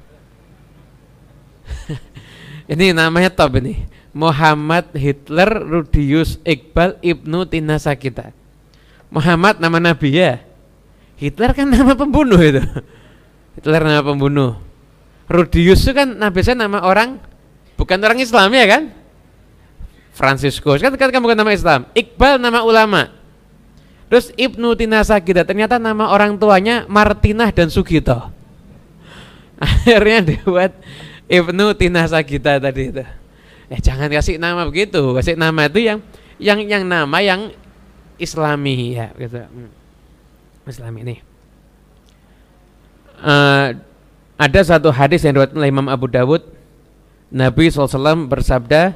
ini 2.70 2.94
namanya 2.94 3.34
top 3.34 3.58
ini. 3.58 3.82
Muhammad 4.14 4.94
Hitler 4.94 5.58
Rodius 5.58 6.38
Iqbal 6.46 7.02
Ibnu 7.02 7.50
Tinasagita. 7.50 8.45
Muhammad 9.16 9.56
nama 9.56 9.80
nabi 9.80 10.12
ya. 10.20 10.44
Hitler 11.16 11.56
kan 11.56 11.64
nama 11.72 11.96
pembunuh 11.96 12.36
itu. 12.36 12.60
Hitler 13.56 13.80
nama 13.80 14.04
pembunuh. 14.04 14.60
Rudius 15.24 15.88
itu 15.88 15.96
kan 15.96 16.12
nabi 16.12 16.44
saya 16.44 16.60
nama 16.60 16.84
orang 16.84 17.16
bukan 17.80 17.96
orang 18.04 18.20
Islam 18.20 18.52
ya 18.52 18.68
kan? 18.68 18.82
Franciscus 20.12 20.84
kan, 20.84 20.92
kan, 20.92 21.08
kan 21.08 21.20
bukan 21.24 21.36
nama 21.36 21.48
Islam. 21.56 21.88
Iqbal 21.96 22.36
nama 22.36 22.60
ulama. 22.60 23.08
Terus 24.12 24.30
Ibnu 24.36 24.76
Tinasagita 24.76 25.42
ternyata 25.48 25.80
nama 25.80 26.12
orang 26.12 26.36
tuanya 26.36 26.84
Martinah 26.84 27.50
dan 27.50 27.72
Sugito. 27.72 28.20
Akhirnya 29.60 30.36
dibuat 30.36 30.76
Ibnu 31.26 31.72
Tinasagita 31.72 32.60
tadi 32.60 32.92
itu. 32.92 33.04
Eh 33.66 33.80
jangan 33.82 34.06
kasih 34.12 34.38
nama 34.38 34.62
begitu, 34.68 35.00
kasih 35.16 35.34
nama 35.34 35.66
itu 35.66 35.82
yang 35.82 35.98
yang 36.38 36.60
yang 36.62 36.84
nama 36.86 37.18
yang 37.18 37.50
islami 38.16 38.96
ya 38.96 39.12
gitu. 39.16 39.44
Hmm. 39.44 39.70
islami 40.66 40.98
ini 41.06 41.16
uh, 43.22 43.76
ada 44.36 44.60
satu 44.60 44.92
hadis 44.92 45.24
yang 45.24 45.36
diriwayatkan 45.36 45.60
oleh 45.60 45.72
Imam 45.72 45.88
Abu 45.88 46.06
Dawud. 46.10 46.44
Nabi 47.32 47.72
SAW 47.72 48.28
bersabda 48.28 48.94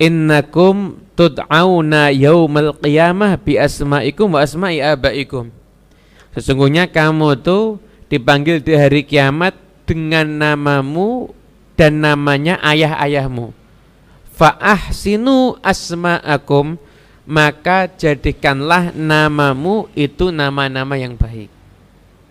innakum 0.00 0.98
tud'auna 1.14 2.10
yaumal 2.10 2.74
qiyamah 2.80 3.36
bi 3.38 3.60
asma'ikum 3.60 4.34
wa 4.34 4.40
asma'i 4.42 4.80
abaikum. 4.80 5.52
Sesungguhnya 6.32 6.88
kamu 6.88 7.38
tuh 7.44 7.78
dipanggil 8.08 8.64
di 8.64 8.74
hari 8.74 9.04
kiamat 9.04 9.54
dengan 9.84 10.26
namamu 10.26 11.30
dan 11.76 12.02
namanya 12.02 12.58
ayah-ayahmu. 12.64 13.52
Fa'ahsinu 14.34 15.58
asma'akum 15.60 16.80
maka 17.28 17.92
jadikanlah 17.92 18.96
namamu 18.96 19.84
itu 19.92 20.32
nama-nama 20.32 20.96
yang 20.96 21.12
baik. 21.12 21.52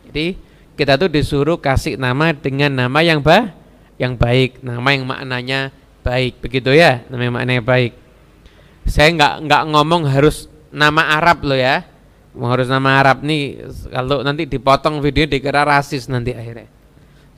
Jadi 0.10 0.34
kita 0.74 0.98
tuh 0.98 1.06
disuruh 1.06 1.62
kasih 1.62 2.01
nama 2.01 2.34
dengan 2.34 2.74
nama 2.74 3.06
yang 3.06 3.22
bah, 3.22 3.54
yang 4.01 4.18
baik, 4.18 4.66
nama 4.66 4.89
yang 4.89 5.06
maknanya 5.06 5.70
baik, 6.01 6.42
begitu 6.42 6.74
ya, 6.74 7.06
nama 7.13 7.22
yang 7.30 7.36
maknanya 7.38 7.62
baik. 7.62 7.94
Saya 8.89 9.13
nggak 9.13 9.46
nggak 9.46 9.63
ngomong 9.70 10.10
harus 10.10 10.50
nama 10.74 11.13
Arab 11.13 11.46
loh 11.46 11.60
ya, 11.62 11.86
harus 12.34 12.66
nama 12.66 12.98
Arab 12.98 13.22
nih 13.22 13.70
kalau 13.94 14.25
nanti 14.25 14.50
dipotong 14.50 14.98
video 14.98 15.30
dikira 15.30 15.62
rasis 15.62 16.10
nanti 16.10 16.34
akhirnya. 16.34 16.66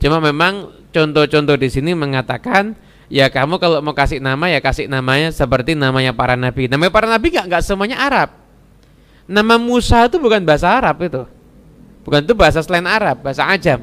Cuma 0.00 0.16
memang 0.16 0.72
contoh-contoh 0.96 1.60
di 1.60 1.68
sini 1.68 1.92
mengatakan 1.92 2.72
ya 3.10 3.26
kamu 3.26 3.58
kalau 3.58 3.82
mau 3.82 3.92
kasih 3.92 4.22
nama 4.22 4.46
ya 4.46 4.62
kasih 4.62 4.86
namanya 4.86 5.34
seperti 5.34 5.74
namanya 5.74 6.14
para 6.14 6.38
nabi. 6.38 6.70
Namanya 6.70 6.94
para 6.94 7.10
nabi 7.10 7.34
nggak 7.34 7.46
nggak 7.50 7.62
semuanya 7.66 7.98
Arab. 7.98 8.30
Nama 9.26 9.58
Musa 9.58 10.06
itu 10.06 10.16
bukan 10.16 10.40
bahasa 10.46 10.70
Arab 10.70 11.02
itu. 11.02 11.22
Bukan 12.06 12.24
itu 12.24 12.32
bahasa 12.32 12.64
selain 12.64 12.88
Arab, 12.88 13.20
bahasa 13.20 13.44
Ajam. 13.44 13.82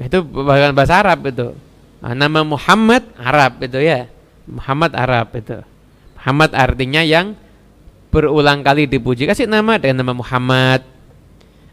Itu 0.00 0.24
bukan 0.24 0.72
bahasa 0.72 0.98
Arab 1.04 1.20
itu. 1.28 1.52
Nah, 2.00 2.14
nama 2.16 2.40
Muhammad 2.46 3.04
Arab 3.18 3.60
itu 3.62 3.78
ya. 3.82 4.08
Muhammad 4.46 4.94
Arab 4.96 5.28
itu. 5.36 5.58
Muhammad 6.16 6.50
artinya 6.54 7.02
yang 7.04 7.36
berulang 8.10 8.64
kali 8.64 8.88
dipuji. 8.88 9.28
Kasih 9.28 9.46
nama 9.46 9.76
dengan 9.76 10.02
nama 10.02 10.14
Muhammad, 10.16 10.82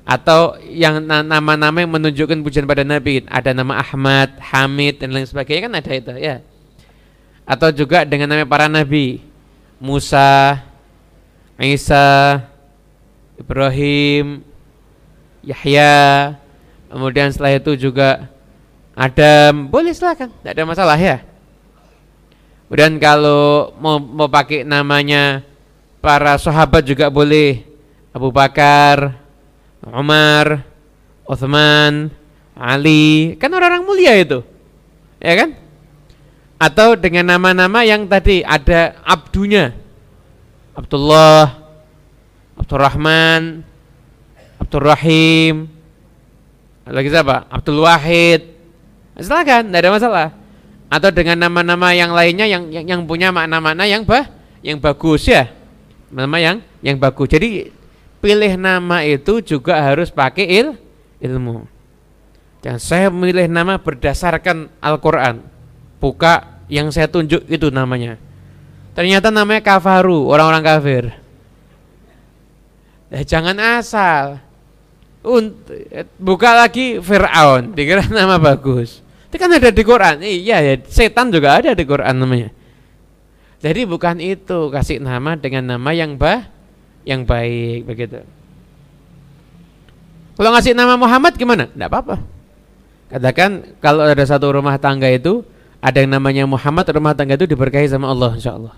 atau 0.04 0.60
yang 0.68 1.00
nama-nama 1.04 1.80
yang 1.80 1.92
menunjukkan 1.96 2.44
pujian 2.44 2.68
pada 2.68 2.84
Nabi. 2.84 3.24
Ada 3.28 3.56
nama 3.56 3.80
Ahmad, 3.80 4.36
Hamid 4.40 5.00
dan 5.00 5.16
lain 5.16 5.28
sebagainya. 5.28 5.72
Kan 5.72 5.74
ada 5.80 5.92
itu 5.96 6.14
ya. 6.20 6.36
Atau 7.48 7.72
juga 7.72 8.04
dengan 8.04 8.32
nama 8.32 8.44
para 8.44 8.68
Nabi. 8.68 9.24
Musa, 9.84 10.64
Isa, 11.60 12.40
Ibrahim, 13.36 14.44
Yahya, 15.44 16.36
kemudian 16.88 17.28
setelah 17.36 17.60
itu 17.60 17.76
juga 17.76 18.32
Adam, 18.96 19.68
boleh 19.68 19.92
silakan, 19.92 20.32
tidak 20.40 20.52
ada 20.56 20.64
masalah 20.64 20.96
ya. 20.96 21.20
Kemudian 22.72 22.96
kalau 22.98 23.76
mau 23.82 24.00
mau 24.00 24.32
pakai 24.32 24.64
namanya 24.64 25.44
para 26.00 26.40
sahabat 26.40 26.86
juga 26.86 27.12
boleh. 27.12 27.66
Abu 28.14 28.30
Bakar, 28.30 29.23
Umar, 29.84 30.64
Uthman, 31.28 32.12
Ali, 32.56 33.36
kan 33.36 33.52
orang-orang 33.52 33.84
mulia 33.84 34.14
itu. 34.16 34.40
Ya 35.20 35.34
kan? 35.36 35.50
Atau 36.60 36.96
dengan 36.96 37.36
nama-nama 37.36 37.84
yang 37.84 38.08
tadi 38.08 38.40
ada 38.44 38.96
abdunya. 39.04 39.76
Abdullah, 40.74 41.60
Abdurrahman, 42.56 43.62
Abdurrahim, 44.58 45.70
lagi 46.84 47.08
siapa? 47.08 47.48
Abdul 47.48 47.80
Wahid, 47.80 48.54
Silakan, 49.16 49.70
tidak 49.70 49.80
ada 49.86 49.92
masalah. 49.94 50.28
Atau 50.90 51.10
dengan 51.14 51.38
nama-nama 51.38 51.94
yang 51.94 52.14
lainnya 52.14 52.50
yang 52.50 52.70
yang, 52.74 52.86
yang 52.86 53.02
punya 53.06 53.30
makna-makna 53.30 53.86
yang 53.86 54.06
bah, 54.06 54.26
yang 54.66 54.82
bagus 54.82 55.30
ya. 55.30 55.54
Nama 56.10 56.38
yang 56.42 56.58
yang 56.82 56.98
bagus. 56.98 57.30
Jadi 57.30 57.70
pilih 58.24 58.56
nama 58.56 59.04
itu 59.04 59.44
juga 59.44 59.76
harus 59.84 60.08
pakai 60.08 60.48
il, 60.48 60.68
ilmu. 61.20 61.68
Dan 62.64 62.80
saya 62.80 63.12
memilih 63.12 63.52
nama 63.52 63.76
berdasarkan 63.76 64.72
Al-Qur'an. 64.80 65.44
Buka 66.00 66.64
yang 66.72 66.88
saya 66.96 67.12
tunjuk 67.12 67.44
itu 67.52 67.68
namanya. 67.68 68.16
Ternyata 68.96 69.28
namanya 69.28 69.60
kafaru, 69.60 70.32
orang-orang 70.32 70.64
kafir. 70.64 71.04
Eh, 73.12 73.28
jangan 73.28 73.60
asal. 73.60 74.40
buka 76.20 76.52
lagi 76.56 77.00
Fir'aun, 77.04 77.76
dikira 77.76 78.08
nama 78.16 78.40
bagus. 78.40 79.04
Itu 79.28 79.36
kan 79.36 79.52
ada 79.52 79.72
di 79.72 79.84
Quran. 79.84 80.24
Iya 80.24 80.64
ya, 80.64 80.74
setan 80.88 81.32
juga 81.32 81.60
ada 81.60 81.76
di 81.76 81.84
Quran 81.84 82.16
namanya. 82.16 82.52
Jadi 83.60 83.88
bukan 83.88 84.20
itu, 84.20 84.72
kasih 84.72 85.00
nama 85.04 85.36
dengan 85.40 85.76
nama 85.76 85.90
yang 85.96 86.20
bah 86.20 86.53
yang 87.04 87.28
baik 87.28 87.88
begitu. 87.88 88.24
Kalau 90.34 90.50
ngasih 90.50 90.74
nama 90.74 90.98
Muhammad 90.98 91.38
gimana? 91.38 91.70
Tidak 91.70 91.88
apa-apa. 91.88 92.18
Katakan 93.14 93.78
kalau 93.78 94.02
ada 94.10 94.26
satu 94.26 94.50
rumah 94.50 94.74
tangga 94.82 95.06
itu 95.06 95.46
ada 95.78 96.02
yang 96.02 96.18
namanya 96.18 96.50
Muhammad, 96.50 96.90
rumah 96.90 97.14
tangga 97.14 97.38
itu 97.38 97.46
diberkahi 97.46 97.86
sama 97.86 98.10
Allah 98.10 98.34
insya 98.34 98.58
Allah. 98.58 98.74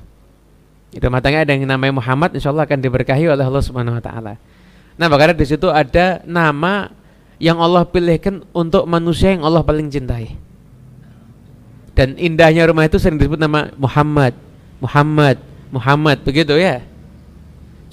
Rumah 0.91 1.22
tangga 1.24 1.48
ada 1.48 1.51
yang 1.55 1.63
namanya 1.63 2.01
Muhammad, 2.01 2.36
insya 2.36 2.51
Allah 2.51 2.67
akan 2.67 2.79
diberkahi 2.82 3.32
oleh 3.32 3.46
Allah 3.46 3.63
Subhanahu 3.63 3.96
Wa 4.00 4.03
Taala. 4.03 4.34
Nah, 4.96 5.08
karena 5.12 5.36
di 5.36 5.48
situ 5.48 5.67
ada 5.67 6.24
nama 6.24 6.91
yang 7.39 7.60
Allah 7.60 7.84
pilihkan 7.84 8.48
untuk 8.55 8.88
manusia 8.88 9.36
yang 9.36 9.44
Allah 9.44 9.63
paling 9.63 9.91
cintai. 9.91 10.36
Dan 11.96 12.20
indahnya 12.20 12.67
rumah 12.67 12.84
itu 12.88 13.00
sering 13.00 13.15
disebut 13.15 13.39
nama 13.39 13.72
Muhammad, 13.79 14.36
Muhammad, 14.84 15.39
Muhammad, 15.72 16.17
begitu 16.27 16.60
ya. 16.60 16.84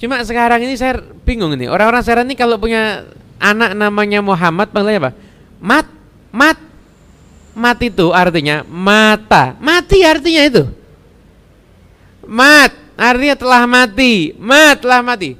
Cuma 0.03 0.19
sekarang 0.19 0.59
ini 0.67 0.75
saya 0.75 0.99
bingung 1.23 1.55
nih, 1.55 1.71
orang-orang 1.71 2.03
sekarang 2.03 2.27
ini 2.27 2.35
kalau 2.35 2.59
punya 2.59 3.07
anak 3.39 3.71
namanya 3.71 4.19
Muhammad 4.19 4.67
panggilnya 4.67 4.99
apa? 4.99 5.11
Mat, 5.63 5.87
mat, 6.27 6.59
mat 7.55 7.79
itu 7.79 8.11
artinya 8.11 8.67
mata, 8.67 9.55
mati 9.63 10.03
artinya 10.03 10.43
itu. 10.43 10.63
Mat 12.27 12.75
artinya 12.99 13.35
telah 13.39 13.63
mati, 13.63 14.35
mat 14.35 14.83
telah 14.83 14.99
mati. 14.99 15.39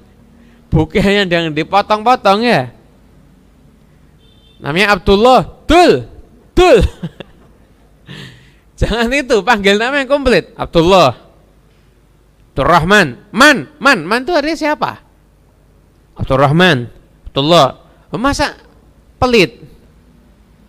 Bukannya 0.72 1.28
yang 1.28 1.52
dipotong-potong 1.52 2.48
ya. 2.48 2.72
Namanya 4.64 4.96
Abdullah, 4.96 5.44
tul, 5.68 6.08
tul. 6.56 6.80
Jangan 8.80 9.12
itu, 9.12 9.44
panggil 9.44 9.76
nama 9.76 10.00
yang 10.00 10.08
komplit. 10.08 10.56
Abdullah. 10.56 11.23
Abdurrahman. 12.54 13.34
Man, 13.34 13.66
man, 13.82 14.06
man 14.06 14.22
itu 14.22 14.30
artinya 14.30 14.54
siapa? 14.54 15.02
Abdurrahman. 16.14 16.86
Abdullah. 17.34 17.82
Oh, 18.14 18.22
masa 18.22 18.54
pelit? 19.18 19.58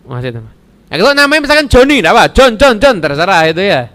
Itu. 0.01 0.41
Ya, 0.89 0.95
kalau 0.97 1.13
namanya 1.13 1.45
misalkan 1.45 1.69
Joni, 1.69 2.01
apa? 2.01 2.25
John, 2.33 2.57
John, 2.57 2.81
John, 2.81 2.97
terserah 2.97 3.45
itu 3.45 3.61
ya. 3.61 3.93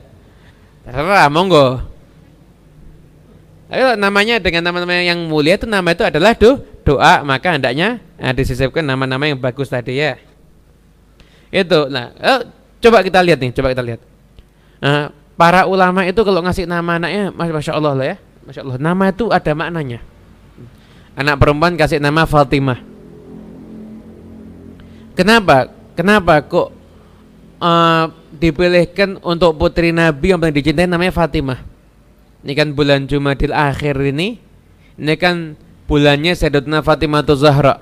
Terserah, 0.87 1.27
monggo. 1.27 1.83
Tapi 3.71 3.99
namanya 3.99 4.43
dengan 4.43 4.71
nama-nama 4.71 4.99
yang 4.99 5.31
mulia 5.31 5.55
itu 5.55 5.67
nama 5.67 5.95
itu 5.95 6.03
adalah 6.03 6.35
do, 6.35 6.59
doa, 6.83 7.23
maka 7.23 7.55
hendaknya 7.55 8.03
nah, 8.19 8.35
disisipkan 8.35 8.83
nama-nama 8.83 9.31
yang 9.31 9.39
bagus 9.39 9.71
tadi 9.71 9.99
ya. 9.99 10.19
Itu. 11.51 11.87
Nah, 11.91 12.11
eh, 12.19 12.51
coba 12.83 13.03
kita 13.03 13.23
lihat 13.23 13.39
nih, 13.39 13.51
coba 13.55 13.71
kita 13.71 13.83
lihat. 13.83 14.01
Nah, 14.83 15.15
para 15.41 15.65
ulama 15.65 16.05
itu 16.05 16.21
kalau 16.21 16.45
ngasih 16.45 16.69
nama 16.69 17.01
anaknya, 17.01 17.33
masya 17.33 17.73
Allah 17.73 17.97
lah 17.97 18.07
ya, 18.13 18.17
masya 18.45 18.61
Allah. 18.61 18.77
Nama 18.77 19.05
itu 19.09 19.33
ada 19.33 19.53
maknanya. 19.57 20.05
Anak 21.17 21.41
perempuan 21.41 21.81
kasih 21.81 21.97
nama 21.97 22.29
Fatimah. 22.29 22.77
Kenapa? 25.17 25.73
Kenapa 25.97 26.45
kok 26.45 26.69
uh, 27.57 28.13
dipilihkan 28.37 29.17
untuk 29.25 29.57
putri 29.57 29.97
Nabi 29.97 30.37
yang 30.37 30.39
paling 30.45 30.53
dicintai 30.53 30.85
namanya 30.85 31.17
Fatimah? 31.17 31.65
Ini 32.45 32.53
kan 32.53 32.69
bulan 32.77 33.09
Jumadil 33.09 33.57
akhir 33.57 33.97
ini. 33.97 34.37
Ini 35.01 35.15
kan 35.17 35.57
bulannya 35.89 36.37
Sayyidatuna 36.37 36.85
Fatimah 36.85 37.25
Zahra. 37.33 37.81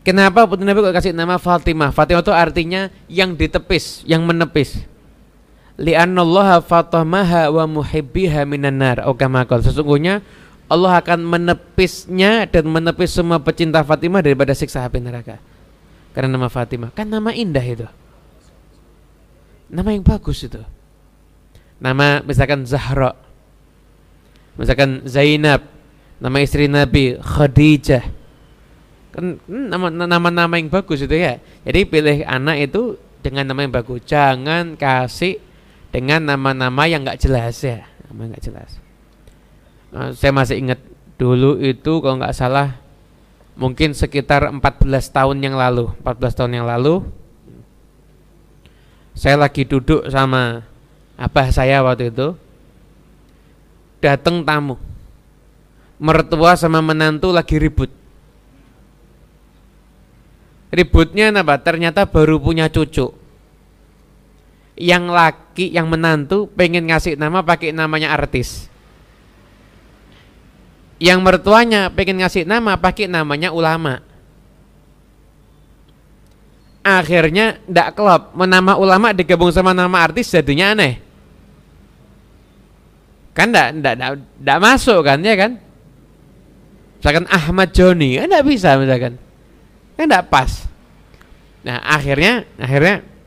Kenapa 0.00 0.48
putri 0.48 0.64
Nabi 0.64 0.80
kok 0.80 0.96
kasih 0.96 1.12
nama 1.12 1.36
Fatimah? 1.36 1.92
Fatimah 1.92 2.24
itu 2.24 2.32
artinya 2.32 2.88
yang 3.12 3.36
ditepis, 3.36 4.08
yang 4.08 4.24
menepis 4.24 4.88
li'annallaha 5.78 6.58
fatamaha 6.60 7.48
wa 7.54 7.64
muhibbiha 7.64 8.42
minan 8.44 8.82
nar. 8.82 9.06
Oh 9.06 9.14
sesungguhnya 9.14 10.20
Allah 10.68 11.00
akan 11.00 11.24
menepisnya 11.24 12.44
dan 12.44 12.68
menepis 12.68 13.16
semua 13.16 13.40
pecinta 13.40 13.80
Fatimah 13.80 14.20
daripada 14.20 14.52
siksa 14.52 14.84
api 14.84 15.00
neraka. 15.00 15.40
Karena 16.12 16.36
nama 16.36 16.52
Fatimah. 16.52 16.92
Kan 16.92 17.08
nama 17.08 17.32
indah 17.32 17.64
itu. 17.64 17.88
Nama 19.72 19.88
yang 19.96 20.04
bagus 20.04 20.44
itu. 20.44 20.60
Nama 21.80 22.20
misalkan 22.20 22.68
Zahra. 22.68 23.16
Misalkan 24.60 25.08
Zainab. 25.08 25.64
Nama 26.20 26.36
istri 26.42 26.68
Nabi 26.68 27.16
Khadijah. 27.16 28.04
Kan 29.14 29.40
nama-nama 29.48 30.60
yang 30.60 30.68
bagus 30.68 31.00
itu 31.00 31.16
ya. 31.16 31.40
Jadi 31.64 31.80
pilih 31.88 32.28
anak 32.28 32.68
itu 32.68 33.00
dengan 33.24 33.48
nama 33.48 33.64
yang 33.64 33.72
bagus. 33.72 34.04
Jangan 34.04 34.76
kasih 34.76 35.47
dengan 35.88 36.20
nama-nama 36.24 36.84
yang 36.84 37.04
nggak 37.04 37.20
jelas 37.20 37.60
ya 37.64 37.84
nama 38.08 38.32
nggak 38.32 38.44
jelas. 38.44 38.70
Nah, 39.88 40.12
saya 40.12 40.32
masih 40.32 40.60
ingat 40.60 40.80
dulu 41.16 41.60
itu 41.60 42.00
kalau 42.00 42.20
nggak 42.20 42.36
salah 42.36 42.80
mungkin 43.58 43.92
sekitar 43.92 44.48
14 44.48 44.62
tahun 45.10 45.38
yang 45.42 45.58
lalu 45.58 45.90
14 46.04 46.38
tahun 46.38 46.52
yang 46.62 46.66
lalu 46.68 47.02
saya 49.18 49.34
lagi 49.34 49.66
duduk 49.66 50.06
sama 50.06 50.62
abah 51.18 51.50
saya 51.50 51.82
waktu 51.82 52.14
itu 52.14 52.38
datang 53.98 54.46
tamu. 54.46 54.78
Mertua 55.98 56.54
sama 56.54 56.78
menantu 56.78 57.34
lagi 57.34 57.58
ribut. 57.58 57.90
Ributnya 60.70 61.34
apa? 61.34 61.58
Ternyata 61.58 62.06
baru 62.06 62.38
punya 62.38 62.70
cucu 62.70 63.17
yang 64.78 65.10
laki 65.10 65.74
yang 65.74 65.90
menantu 65.90 66.46
pengen 66.54 66.86
ngasih 66.86 67.18
nama 67.18 67.42
pakai 67.42 67.74
namanya 67.74 68.14
artis. 68.14 68.70
Yang 71.02 71.18
mertuanya 71.22 71.90
pengen 71.90 72.22
ngasih 72.22 72.46
nama 72.46 72.78
pakai 72.78 73.10
namanya 73.10 73.50
ulama. 73.50 73.98
Akhirnya 76.86 77.58
ndak 77.66 77.98
klop. 77.98 78.32
Menama 78.38 78.78
ulama 78.78 79.10
digabung 79.10 79.50
sama 79.50 79.74
nama 79.74 79.98
artis 79.98 80.30
jadinya 80.30 80.72
aneh. 80.72 81.02
Kan 83.34 83.50
ndak 83.50 83.82
ndak 83.82 83.94
ndak, 84.42 84.58
masuk 84.62 85.02
kan 85.02 85.18
ya 85.22 85.34
kan? 85.34 85.58
Misalkan 86.98 87.26
Ahmad 87.30 87.70
Joni 87.74 88.18
kan 88.18 88.26
ndak 88.30 88.46
bisa 88.46 88.78
misalkan. 88.78 89.18
Kan 89.98 90.06
ndak 90.06 90.30
pas. 90.30 90.66
Nah 91.66 91.82
akhirnya 91.82 92.46
akhirnya 92.58 93.17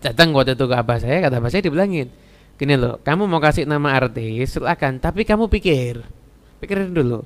datang 0.00 0.34
waktu 0.34 0.58
itu 0.58 0.64
ke 0.66 0.74
abah 0.74 0.98
saya 0.98 1.22
kata 1.22 1.38
abah 1.38 1.50
saya 1.50 1.62
dibilangin 1.66 2.08
gini 2.54 2.74
loh 2.78 3.02
kamu 3.02 3.26
mau 3.26 3.42
kasih 3.42 3.66
nama 3.66 3.94
artis 3.94 4.54
silakan 4.56 5.02
tapi 5.02 5.26
kamu 5.26 5.50
pikir 5.50 6.02
pikirin 6.64 6.96
dulu. 6.96 7.20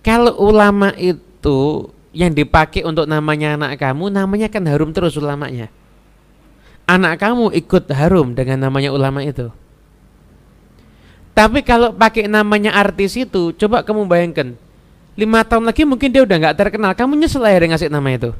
Kalau 0.00 0.32
ulama 0.40 0.96
itu 0.96 1.88
yang 2.16 2.32
dipakai 2.32 2.80
untuk 2.88 3.04
namanya 3.04 3.60
anak 3.60 3.76
kamu 3.76 4.08
namanya 4.08 4.48
kan 4.48 4.64
harum 4.64 4.96
terus 4.96 5.20
ulamanya. 5.20 5.68
Anak 6.88 7.20
kamu 7.20 7.52
ikut 7.52 7.84
harum 7.92 8.32
dengan 8.32 8.68
namanya 8.68 8.92
ulama 8.92 9.20
itu. 9.20 9.52
Tapi 11.36 11.60
kalau 11.64 11.92
pakai 11.92 12.28
namanya 12.28 12.72
artis 12.76 13.16
itu 13.16 13.52
coba 13.56 13.84
kamu 13.84 14.06
bayangkan 14.08 14.54
lima 15.14 15.42
tahun 15.42 15.66
lagi 15.66 15.82
mungkin 15.86 16.10
dia 16.10 16.22
udah 16.22 16.36
nggak 16.42 16.56
terkenal 16.58 16.92
kamu 16.94 17.22
nyesel 17.22 17.42
ya 17.46 17.58
dengan 17.58 17.78
ngasih 17.78 17.90
nama 17.90 18.08
itu 18.10 18.30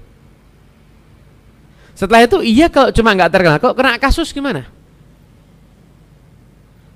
Setelah 1.95 2.27
itu 2.27 2.43
iya 2.43 2.67
kalau 2.67 2.91
cuma 2.91 3.15
nggak 3.15 3.31
terkenal, 3.31 3.59
kok 3.63 3.75
kena 3.79 3.97
kasus 4.03 4.35
gimana? 4.35 4.67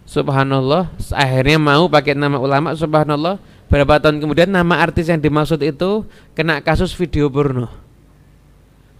Subhanallah, 0.09 0.91
akhirnya 1.15 1.59
mau 1.61 1.87
pakai 1.87 2.19
nama 2.19 2.41
ulama. 2.41 2.75
Subhanallah, 2.75 3.39
berapa 3.71 4.03
tahun 4.03 4.19
kemudian 4.19 4.51
nama 4.51 4.83
artis 4.83 5.07
yang 5.07 5.23
dimaksud 5.23 5.63
itu 5.63 6.03
kena 6.35 6.59
kasus 6.65 6.91
video 6.97 7.31
porno. 7.31 7.71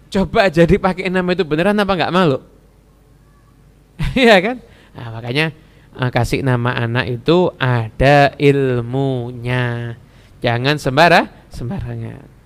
Coba 0.09 0.47
jadi 0.49 0.79
pakai 0.79 1.11
nama 1.11 1.35
itu 1.35 1.43
beneran 1.43 1.77
apa 1.77 1.93
nggak 1.93 2.13
malu? 2.13 2.39
Iya 4.15 4.39
kan? 4.39 4.57
Nah, 4.95 5.07
makanya 5.11 5.51
uh, 5.99 6.09
kasih 6.09 6.41
nama 6.41 6.71
anak 6.73 7.19
itu 7.19 7.51
ada 7.59 8.31
ilmunya. 8.39 9.97
Jangan 10.39 10.79
sembarang 10.79 11.27
sembarangan. 11.51 12.38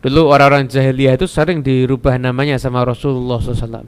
Dulu 0.00 0.32
orang-orang 0.32 0.64
jahiliyah 0.64 1.20
itu 1.20 1.28
sering 1.28 1.60
dirubah 1.60 2.16
namanya 2.16 2.56
sama 2.56 2.80
Rasulullah 2.88 3.36
SAW. 3.36 3.84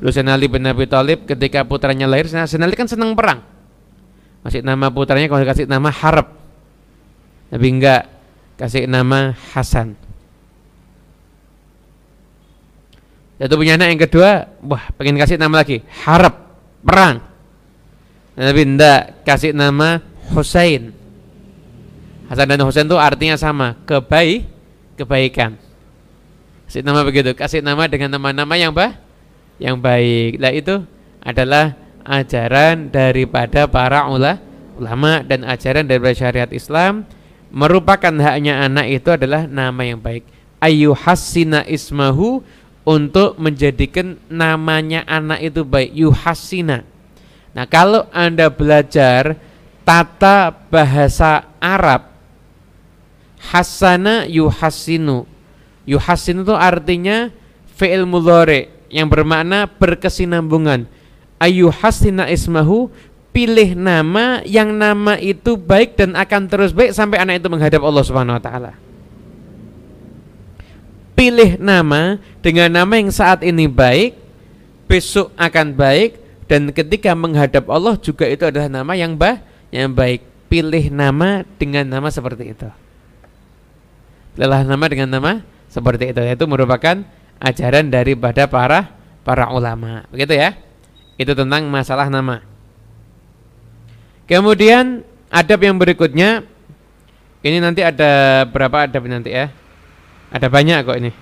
Sayyidina 0.00 0.32
Ali 0.32 0.46
bin 0.46 0.64
Abi 0.64 0.86
Thalib 0.86 1.26
ketika 1.26 1.66
putranya 1.66 2.06
lahir, 2.06 2.30
Sayyidina 2.30 2.70
Ali 2.70 2.78
kan 2.78 2.86
senang 2.86 3.12
perang. 3.18 3.42
Masih 4.40 4.64
nama 4.64 4.88
putranya 4.88 5.28
kalau 5.28 5.44
kasih 5.44 5.68
nama 5.68 5.92
Harab. 5.92 6.32
Tapi 7.50 7.66
enggak 7.68 8.08
kasih 8.56 8.86
nama 8.86 9.36
Hasan. 9.52 9.98
Jatuh 13.40 13.56
punya 13.56 13.80
anak 13.80 13.96
yang 13.96 14.00
kedua, 14.00 14.30
wah 14.62 14.84
pengen 14.94 15.16
kasih 15.16 15.40
nama 15.40 15.64
lagi, 15.64 15.82
Harab, 16.04 16.38
perang. 16.84 17.24
Tapi 18.38 18.62
enggak 18.62 19.26
kasih 19.26 19.52
nama 19.52 20.00
Husain. 20.32 20.99
Hasan 22.30 22.46
dan 22.46 22.62
Husain 22.62 22.86
itu 22.86 22.94
artinya 22.94 23.34
sama, 23.34 23.74
kebaik, 23.82 24.46
kebaikan. 24.94 25.58
Kasih 26.70 26.86
nama 26.86 27.02
begitu, 27.02 27.34
kasih 27.34 27.58
nama 27.58 27.90
dengan 27.90 28.14
nama-nama 28.14 28.54
yang 28.54 28.70
bah, 28.70 28.94
yang 29.58 29.74
baik. 29.74 30.38
Nah 30.38 30.54
itu 30.54 30.86
adalah 31.18 31.74
ajaran 32.06 32.86
daripada 32.94 33.66
para 33.66 34.06
ulama 34.06 35.26
dan 35.26 35.42
ajaran 35.42 35.82
dari 35.82 36.14
syariat 36.14 36.46
Islam 36.54 37.02
merupakan 37.50 38.14
haknya 38.14 38.62
anak 38.62 38.86
itu 38.86 39.10
adalah 39.10 39.50
nama 39.50 39.82
yang 39.82 39.98
baik. 39.98 40.22
Ayu 40.62 40.94
hasina 40.94 41.66
ismahu 41.66 42.46
untuk 42.86 43.36
menjadikan 43.36 44.16
namanya 44.30 45.02
anak 45.04 45.42
itu 45.42 45.66
baik. 45.66 45.90
Yuhasina. 45.94 46.86
Nah 47.50 47.66
kalau 47.66 48.06
anda 48.14 48.46
belajar 48.48 49.34
tata 49.82 50.54
bahasa 50.70 51.50
Arab, 51.58 52.09
hasana 53.40 54.28
yuhasinu. 54.28 55.24
Yuhasinu 55.88 56.44
itu 56.44 56.54
artinya 56.54 57.32
fi'il 57.74 58.04
mudhari 58.04 58.68
yang 58.92 59.08
bermakna 59.08 59.64
berkesinambungan. 59.64 60.84
Ayu 61.40 61.72
hasina 61.72 62.28
ismahu 62.28 62.92
pilih 63.32 63.72
nama 63.78 64.44
yang 64.44 64.74
nama 64.76 65.16
itu 65.16 65.56
baik 65.56 65.96
dan 65.96 66.12
akan 66.18 66.50
terus 66.50 66.74
baik 66.74 66.92
sampai 66.92 67.22
anak 67.22 67.40
itu 67.40 67.48
menghadap 67.48 67.80
Allah 67.80 68.04
Subhanahu 68.04 68.36
wa 68.36 68.42
taala. 68.42 68.72
Pilih 71.16 71.56
nama 71.56 72.20
dengan 72.44 72.68
nama 72.68 72.92
yang 73.00 73.08
saat 73.08 73.40
ini 73.40 73.64
baik, 73.70 74.20
besok 74.84 75.32
akan 75.40 75.72
baik 75.72 76.20
dan 76.44 76.68
ketika 76.74 77.14
menghadap 77.16 77.64
Allah 77.72 77.96
juga 77.96 78.28
itu 78.28 78.44
adalah 78.44 78.68
nama 78.68 78.92
yang 78.98 79.16
bah 79.16 79.40
yang 79.72 79.94
baik. 79.94 80.28
Pilih 80.50 80.90
nama 80.90 81.46
dengan 81.62 81.86
nama 81.86 82.10
seperti 82.10 82.50
itu. 82.50 82.66
Pilihlah 84.34 84.62
nama 84.62 84.84
dengan 84.86 85.08
nama 85.10 85.32
seperti 85.70 86.10
itu. 86.14 86.20
Itu 86.22 86.44
merupakan 86.46 87.02
ajaran 87.40 87.88
daripada 87.88 88.46
para 88.46 88.94
para 89.26 89.50
ulama. 89.50 90.06
Begitu 90.12 90.36
ya. 90.36 90.54
Itu 91.20 91.36
tentang 91.36 91.68
masalah 91.68 92.08
nama. 92.08 92.40
Kemudian 94.30 95.02
adab 95.28 95.60
yang 95.60 95.76
berikutnya 95.76 96.46
ini 97.40 97.58
nanti 97.58 97.80
ada 97.80 98.44
berapa 98.44 98.84
adab 98.84 99.08
nanti 99.08 99.32
ya? 99.32 99.48
Ada 100.30 100.46
banyak 100.46 100.78
kok 100.86 100.98
ini. 101.00 101.12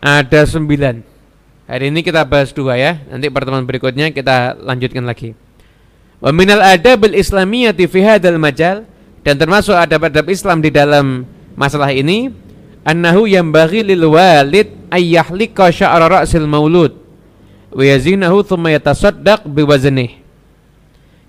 Ada 0.00 0.48
sembilan. 0.48 1.02
Hari 1.70 1.92
ini 1.92 2.00
kita 2.00 2.24
bahas 2.24 2.50
dua 2.50 2.78
ya. 2.78 2.98
Nanti 3.10 3.28
pertemuan 3.28 3.66
berikutnya 3.66 4.10
kita 4.10 4.58
lanjutkan 4.58 5.04
lagi. 5.04 5.36
Wa 6.22 6.30
minal 6.30 6.64
adabil 6.64 7.18
islamiyati 7.18 7.84
fi 7.86 8.00
hadzal 8.02 8.40
majal 8.40 8.88
dan 9.20 9.34
termasuk 9.36 9.76
adab-adab 9.76 10.26
Islam 10.32 10.64
di 10.64 10.70
dalam 10.72 11.28
masalah 11.60 11.92
ini 11.92 12.32
annahu 12.88 13.28
bagi 13.52 13.84
lil 13.84 14.08
walid 14.08 14.72
ayyahlika 14.88 15.68
sya'ra 15.68 16.08
ra'sil 16.08 16.48
maulud 16.48 16.96
wa 17.68 17.84
yazinahu 17.84 18.40
thumma 18.40 18.72
yatasaddaq 18.72 19.44
biwaznih. 19.44 20.24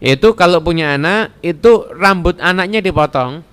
Itu 0.01 0.33
kalau 0.33 0.63
punya 0.63 0.97
anak 0.97 1.35
itu 1.45 1.85
rambut 1.93 2.39
anaknya 2.41 2.79
dipotong. 2.81 3.43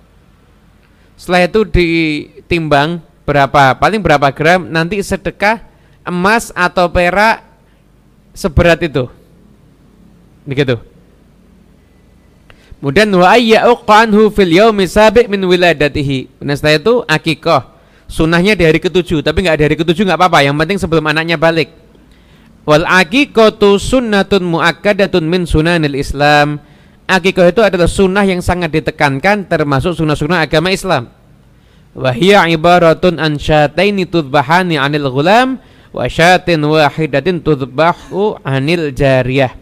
Setelah 1.19 1.45
itu 1.45 1.61
ditimbang 1.67 3.03
berapa 3.27 3.75
paling 3.77 3.99
berapa 4.01 4.31
gram 4.31 4.65
nanti 4.65 4.97
sedekah 5.03 5.61
emas 6.07 6.49
atau 6.55 6.87
perak 6.89 7.43
seberat 8.33 8.81
itu. 8.81 9.05
Begitu 10.47 10.88
Kemudian 12.79 13.11
wa 13.11 13.35
ayya'uqanhu 13.35 14.31
fil 14.31 14.55
yaumi 14.55 14.87
sabi' 14.87 15.27
min 15.27 15.43
wiladatihi. 15.43 16.43
Nah 16.43 16.55
setelah 16.55 16.79
itu 16.79 16.95
akikah 17.03 17.79
Sunnahnya 18.09 18.57
di 18.57 18.65
hari 18.65 18.81
ketujuh, 18.81 19.21
tapi 19.21 19.45
nggak 19.45 19.57
di 19.61 19.63
hari 19.69 19.77
ketujuh 19.77 20.01
nggak 20.01 20.17
apa-apa. 20.17 20.41
Yang 20.41 20.55
penting 20.65 20.77
sebelum 20.81 21.05
anaknya 21.05 21.37
balik. 21.37 21.69
Wal 22.65 22.81
aqiqatu 22.81 23.77
sunnatun 23.77 24.49
muakkadatun 24.49 25.29
min 25.29 25.45
sunanil 25.45 25.93
Islam. 25.93 26.57
Aqiqah 27.05 27.53
itu 27.53 27.61
adalah 27.61 27.85
sunnah 27.85 28.25
yang 28.25 28.41
sangat 28.41 28.73
ditekankan 28.73 29.45
termasuk 29.45 29.93
sunnah-sunnah 29.93 30.41
agama 30.41 30.73
Islam. 30.73 31.13
Wahia 31.93 32.49
ibaratun 32.49 33.21
an 33.21 33.37
syataini 33.37 34.09
tudbahani 34.09 34.81
anil 34.81 35.13
ghulam 35.13 35.61
wa 35.93 36.05
syatin 36.09 36.65
wahidatin 36.65 37.45
tudbahu 37.45 38.41
anil 38.41 38.89
jariyah. 38.89 39.53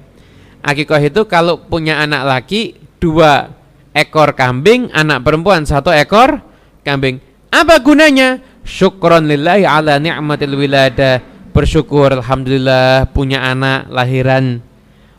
Akikah 0.63 1.03
itu 1.03 1.27
kalau 1.27 1.67
punya 1.67 1.99
anak 1.99 2.23
laki 2.23 2.80
dua 2.98 3.54
ekor 3.94 4.38
kambing, 4.38 4.94
anak 4.94 5.26
perempuan 5.26 5.66
satu 5.66 5.90
ekor 5.90 6.42
kambing. 6.86 7.18
Apa 7.50 7.82
gunanya? 7.82 8.44
Syukron 8.68 9.26
lillahi 9.26 9.64
ala 9.64 9.98
ni'matil 9.98 10.54
wilada. 10.60 11.24
Bersyukur 11.56 12.22
alhamdulillah 12.22 13.10
punya 13.16 13.42
anak 13.42 13.90
lahiran. 13.90 14.62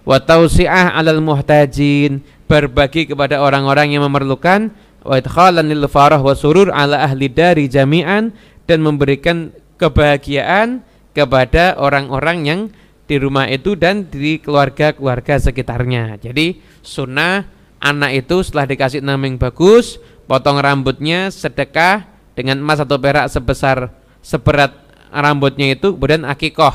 Wa 0.04 0.20
tausi'ah 0.22 0.94
'alal 0.94 1.24
muhtajin. 1.24 2.22
Berbagi 2.48 3.08
kepada 3.08 3.40
orang-orang 3.40 3.96
yang 3.96 4.04
memerlukan. 4.06 4.70
Wa 5.02 5.16
idkhalan 5.18 5.66
lil 5.66 5.88
farah 5.88 6.20
wa 6.20 6.36
surur 6.36 6.68
ala 6.68 7.00
ahli 7.02 7.32
dari 7.32 7.66
jami'an 7.66 8.30
dan 8.68 8.78
memberikan 8.84 9.50
kebahagiaan 9.80 10.84
kepada 11.16 11.80
orang-orang 11.80 12.38
yang 12.44 12.60
di 13.08 13.16
rumah 13.16 13.48
itu 13.48 13.72
dan 13.72 14.04
di 14.04 14.36
keluarga-keluarga 14.36 15.40
sekitarnya. 15.40 16.20
Jadi 16.20 16.60
sunnah 16.84 17.57
anak 17.78 18.26
itu 18.26 18.42
setelah 18.42 18.66
dikasih 18.66 19.00
nama 19.02 19.24
yang 19.26 19.38
bagus, 19.38 20.02
potong 20.26 20.58
rambutnya, 20.58 21.30
sedekah, 21.30 22.06
dengan 22.38 22.62
emas 22.62 22.78
atau 22.78 22.94
perak 23.02 23.26
sebesar 23.26 23.90
seberat 24.22 24.70
rambutnya 25.10 25.74
itu 25.74 25.90
kemudian 25.90 26.22
akikoh 26.22 26.70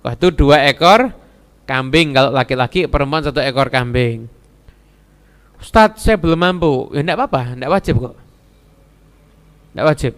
Wah, 0.00 0.14
itu 0.14 0.30
dua 0.30 0.64
ekor 0.70 1.10
kambing 1.68 2.14
kalau 2.16 2.30
laki-laki 2.32 2.86
perempuan 2.86 3.20
satu 3.20 3.42
ekor 3.42 3.68
kambing. 3.68 4.30
Ustadz 5.58 6.06
saya 6.06 6.16
belum 6.16 6.38
mampu. 6.38 6.88
Ya 6.94 7.02
enggak 7.02 7.18
apa-apa 7.18 7.58
enggak 7.58 7.70
wajib 7.74 7.94
kok. 7.98 8.16
Enggak 9.74 9.86
wajib. 9.90 10.12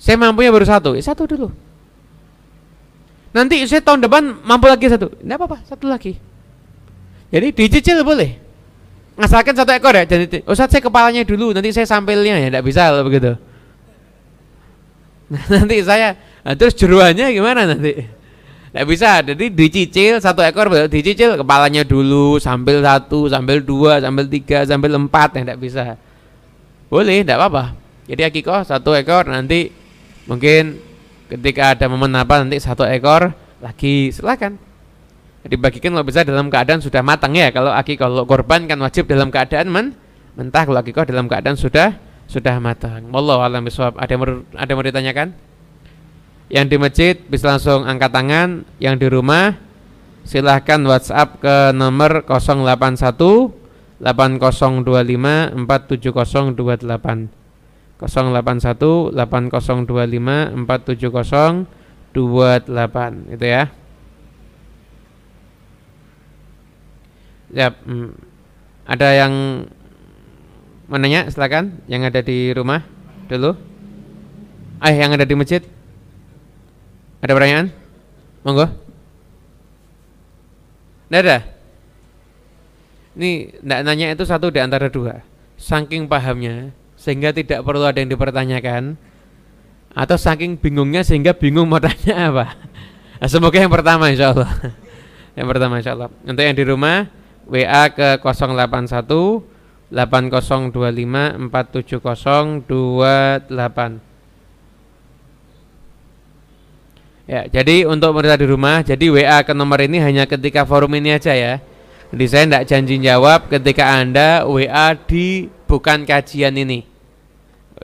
Saya 0.00 0.16
mampunya 0.16 0.50
baru 0.50 0.64
satu 0.64 0.96
ya 0.96 1.02
satu 1.04 1.28
dulu. 1.28 1.52
Nanti 3.36 3.60
saya 3.68 3.84
tahun 3.84 4.08
depan 4.08 4.42
mampu 4.42 4.66
lagi 4.66 4.88
satu. 4.88 5.12
Enggak 5.20 5.44
apa-apa 5.44 5.58
satu 5.68 5.84
lagi. 5.86 6.16
Jadi 7.28 7.52
dicicil 7.52 8.00
boleh 8.00 8.47
ngasalkan 9.18 9.54
satu 9.58 9.74
ekor 9.74 9.98
ya 9.98 10.06
jadi 10.06 10.46
Ustaz 10.46 10.70
saya 10.70 10.78
kepalanya 10.78 11.26
dulu 11.26 11.50
nanti 11.50 11.74
saya 11.74 11.90
sampilnya 11.90 12.38
ya 12.38 12.48
tidak 12.54 12.64
bisa 12.64 12.86
kalau 12.86 13.02
begitu. 13.02 13.34
Nah, 15.28 15.44
nanti 15.58 15.82
saya 15.82 16.14
nah, 16.46 16.54
terus 16.54 16.78
jeruannya 16.78 17.34
gimana 17.34 17.66
nanti? 17.66 17.98
Tidak 17.98 18.84
bisa 18.86 19.18
jadi 19.26 19.44
dicicil 19.50 20.22
satu 20.22 20.46
ekor 20.46 20.70
dicicil 20.86 21.34
kepalanya 21.34 21.82
dulu 21.82 22.38
sambil 22.38 22.78
satu 22.78 23.26
sambil 23.26 23.58
dua 23.58 23.98
sambil 23.98 24.30
tiga 24.30 24.62
sambil 24.62 24.94
empat 24.94 25.34
ya 25.34 25.40
tidak 25.42 25.58
bisa. 25.58 25.82
Boleh 26.86 27.26
tidak 27.26 27.42
apa-apa. 27.42 27.74
Jadi 28.06 28.22
akikoh 28.22 28.62
satu 28.62 28.94
ekor 28.94 29.26
nanti 29.26 29.74
mungkin 30.30 30.78
ketika 31.26 31.74
ada 31.74 31.90
momen 31.90 32.14
apa 32.14 32.46
nanti 32.46 32.62
satu 32.62 32.86
ekor 32.86 33.34
lagi 33.58 34.14
silakan 34.14 34.67
dibagikan 35.46 35.94
kalau 35.94 36.06
bisa 36.06 36.26
dalam 36.26 36.50
keadaan 36.50 36.82
sudah 36.82 37.04
matang 37.04 37.36
ya 37.38 37.54
kalau 37.54 37.70
aki 37.70 37.94
kalau 37.94 38.26
korban 38.26 38.66
kan 38.66 38.80
wajib 38.82 39.06
dalam 39.06 39.30
keadaan 39.30 39.70
men 39.70 39.86
mentah 40.34 40.66
kalau 40.66 40.78
akikoh 40.82 41.06
dalam 41.06 41.30
keadaan 41.30 41.54
sudah 41.54 41.98
sudah 42.28 42.60
matang. 42.60 43.08
Wallahu 43.08 43.40
a'lam. 43.40 43.64
Ada 43.66 44.12
yang 44.12 44.44
ada 44.52 44.68
yang 44.68 44.76
mau 44.76 44.84
ditanyakan? 44.84 45.32
Yang 46.52 46.66
di 46.68 46.76
masjid 46.76 47.16
bisa 47.28 47.56
langsung 47.56 47.84
angkat 47.88 48.12
tangan, 48.12 48.64
yang 48.80 48.96
di 49.00 49.08
rumah 49.08 49.56
silahkan 50.28 50.80
WhatsApp 50.84 51.40
ke 51.40 51.72
nomor 51.72 52.24
081 52.28 53.56
8025 53.98 55.56
47028 55.56 57.32
081 57.98 59.16
8025 59.16 60.68
47028 62.14 63.34
itu 63.34 63.46
ya. 63.48 63.72
Yap, 67.52 67.80
hmm. 67.84 68.12
ada 68.84 69.08
yang 69.16 69.32
menanya 70.88 71.28
silakan 71.28 71.80
yang 71.88 72.04
ada 72.04 72.20
di 72.20 72.52
rumah 72.52 72.84
dulu. 73.28 73.56
Eh 74.84 74.94
yang 74.94 75.12
ada 75.16 75.24
di 75.24 75.34
masjid. 75.36 75.64
Ada 77.18 77.34
pertanyaan? 77.34 77.68
Monggo. 78.46 78.66
Tidak 81.08 81.20
ada. 81.24 81.38
Ini 83.18 83.58
tidak 83.58 83.80
nanya 83.82 84.06
itu 84.14 84.24
satu 84.28 84.52
di 84.52 84.60
antara 84.62 84.86
dua. 84.86 85.24
Saking 85.58 86.06
pahamnya 86.06 86.70
sehingga 86.94 87.34
tidak 87.34 87.66
perlu 87.66 87.82
ada 87.82 87.98
yang 87.98 88.10
dipertanyakan 88.10 88.94
atau 89.90 90.14
saking 90.14 90.54
bingungnya 90.54 91.02
sehingga 91.02 91.34
bingung 91.34 91.66
mau 91.66 91.82
tanya 91.82 92.30
apa. 92.30 92.46
Nah, 93.18 93.26
semoga 93.26 93.58
yang 93.58 93.72
pertama 93.72 94.14
insya 94.14 94.30
Allah. 94.30 94.50
yang 95.38 95.46
pertama 95.50 95.82
insya 95.82 95.98
Allah. 95.98 96.08
Untuk 96.22 96.44
yang 96.46 96.54
di 96.54 96.62
rumah 96.62 97.10
WA 97.48 97.88
ke 97.88 98.20
081 98.20 99.08
8025 99.88 101.48
47028. 101.48 104.08
Ya, 107.28 107.44
jadi 107.44 107.84
untuk 107.84 108.16
mereka 108.16 108.40
di 108.40 108.48
rumah, 108.48 108.80
jadi 108.80 109.12
WA 109.12 109.44
ke 109.44 109.52
nomor 109.52 109.84
ini 109.84 110.00
hanya 110.00 110.24
ketika 110.24 110.64
forum 110.64 110.96
ini 110.96 111.12
aja 111.12 111.36
ya. 111.36 111.60
Jadi 112.08 112.24
saya 112.24 112.48
tidak 112.48 112.64
janji 112.64 112.96
jawab 113.04 113.52
ketika 113.52 114.00
Anda 114.00 114.48
WA 114.48 114.96
di 114.96 115.52
bukan 115.68 116.08
kajian 116.08 116.56
ini. 116.56 116.88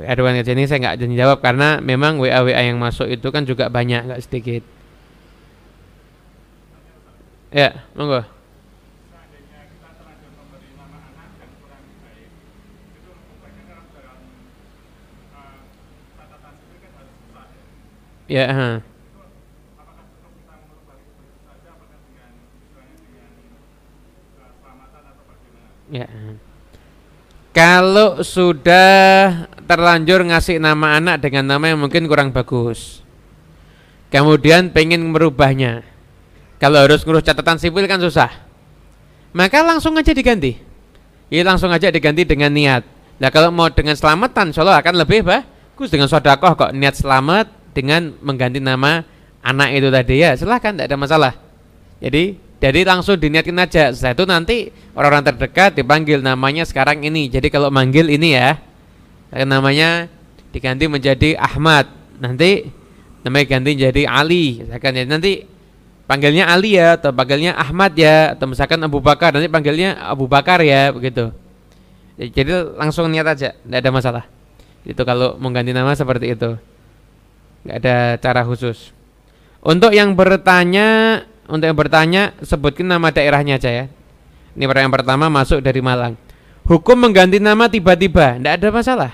WA 0.00 0.16
bukan 0.16 0.40
kajian 0.40 0.56
ini 0.56 0.64
saya 0.64 0.80
nggak 0.80 0.96
janji 0.96 1.16
jawab 1.20 1.44
karena 1.44 1.76
memang 1.84 2.16
WA 2.16 2.40
WA 2.40 2.56
yang 2.56 2.80
masuk 2.80 3.04
itu 3.04 3.28
kan 3.28 3.44
juga 3.44 3.68
banyak 3.68 4.08
nggak 4.08 4.24
sedikit. 4.24 4.64
Ya, 7.52 7.84
monggo. 7.92 8.33
Ya, 18.24 18.44
huh. 18.48 18.76
Ya. 25.92 26.08
Kalau 27.54 28.24
sudah 28.24 29.46
terlanjur 29.68 30.26
ngasih 30.26 30.58
nama 30.58 30.98
anak 30.98 31.22
dengan 31.22 31.54
nama 31.54 31.70
yang 31.70 31.78
mungkin 31.78 32.08
kurang 32.10 32.34
bagus, 32.34 33.04
kemudian 34.10 34.74
pengen 34.74 35.06
merubahnya, 35.12 35.86
kalau 36.58 36.82
harus 36.82 37.06
ngurus 37.06 37.22
catatan 37.22 37.60
sipil 37.60 37.86
kan 37.86 38.02
susah, 38.02 38.32
maka 39.36 39.62
langsung 39.62 39.94
aja 39.94 40.10
diganti. 40.10 40.58
Ya 41.30 41.46
langsung 41.46 41.70
aja 41.70 41.94
diganti 41.94 42.26
dengan 42.26 42.50
niat. 42.50 42.82
Nah 43.22 43.30
kalau 43.30 43.54
mau 43.54 43.70
dengan 43.70 43.94
selamatan, 43.94 44.50
insya 44.50 44.66
Allah 44.66 44.82
akan 44.82 44.94
lebih 44.98 45.22
bagus 45.22 45.88
dengan 45.94 46.10
sodakoh 46.10 46.58
kok 46.58 46.74
niat 46.74 46.98
selamat 46.98 47.63
dengan 47.74 48.14
mengganti 48.22 48.62
nama 48.62 49.02
anak 49.44 49.68
itu 49.76 49.88
tadi 49.92 50.22
ya 50.22 50.38
silahkan 50.38 50.72
tidak 50.72 50.88
ada 50.88 50.96
masalah. 50.96 51.32
Jadi 52.00 52.38
jadi 52.64 52.80
langsung 52.88 53.20
diniatkan 53.20 53.60
aja. 53.60 53.92
Setelah 53.92 54.14
itu 54.16 54.24
nanti 54.24 54.56
orang-orang 54.96 55.24
terdekat 55.28 55.76
dipanggil 55.76 56.24
namanya 56.24 56.64
sekarang 56.64 57.04
ini. 57.04 57.28
Jadi 57.28 57.52
kalau 57.52 57.68
manggil 57.68 58.08
ini 58.08 58.32
ya, 58.40 58.56
namanya 59.44 60.08
diganti 60.48 60.88
menjadi 60.88 61.36
Ahmad. 61.36 61.92
Nanti 62.16 62.64
namanya 63.20 63.44
ganti 63.52 63.76
jadi 63.76 64.02
Ali. 64.08 64.64
Misalkan 64.64 64.96
ya 64.96 65.04
nanti 65.04 65.44
panggilnya 66.08 66.48
Ali 66.48 66.80
ya 66.80 66.96
atau 66.96 67.12
panggilnya 67.12 67.52
Ahmad 67.52 67.92
ya 68.00 68.32
atau 68.32 68.48
misalkan 68.48 68.80
Abu 68.80 69.04
Bakar 69.04 69.36
nanti 69.36 69.52
panggilnya 69.52 70.00
Abu 70.00 70.24
Bakar 70.24 70.64
ya 70.64 70.88
begitu. 70.88 71.36
Jadi 72.16 72.78
langsung 72.78 73.10
niat 73.10 73.26
aja, 73.26 73.52
tidak 73.58 73.78
ada 73.82 73.90
masalah. 73.90 74.24
Itu 74.86 75.02
kalau 75.02 75.34
mengganti 75.36 75.74
nama 75.74 75.92
seperti 75.92 76.32
itu. 76.32 76.54
Nggak 77.64 77.76
ada 77.80 77.96
cara 78.20 78.40
khusus. 78.44 78.92
Untuk 79.64 79.96
yang 79.96 80.12
bertanya 80.12 81.20
untuk 81.48 81.64
yang 81.68 81.76
bertanya 81.76 82.36
sebutkan 82.44 82.88
nama 82.88 83.08
daerahnya 83.12 83.56
aja 83.56 83.70
ya. 83.72 83.84
Ini 84.54 84.64
pertanyaan 84.68 84.94
pertama 84.94 85.26
masuk 85.32 85.64
dari 85.64 85.80
Malang. 85.80 86.14
Hukum 86.64 86.96
mengganti 86.96 87.36
nama 87.36 87.68
tiba-tiba, 87.68 88.40
tidak 88.40 88.52
ada 88.60 88.68
masalah. 88.72 89.12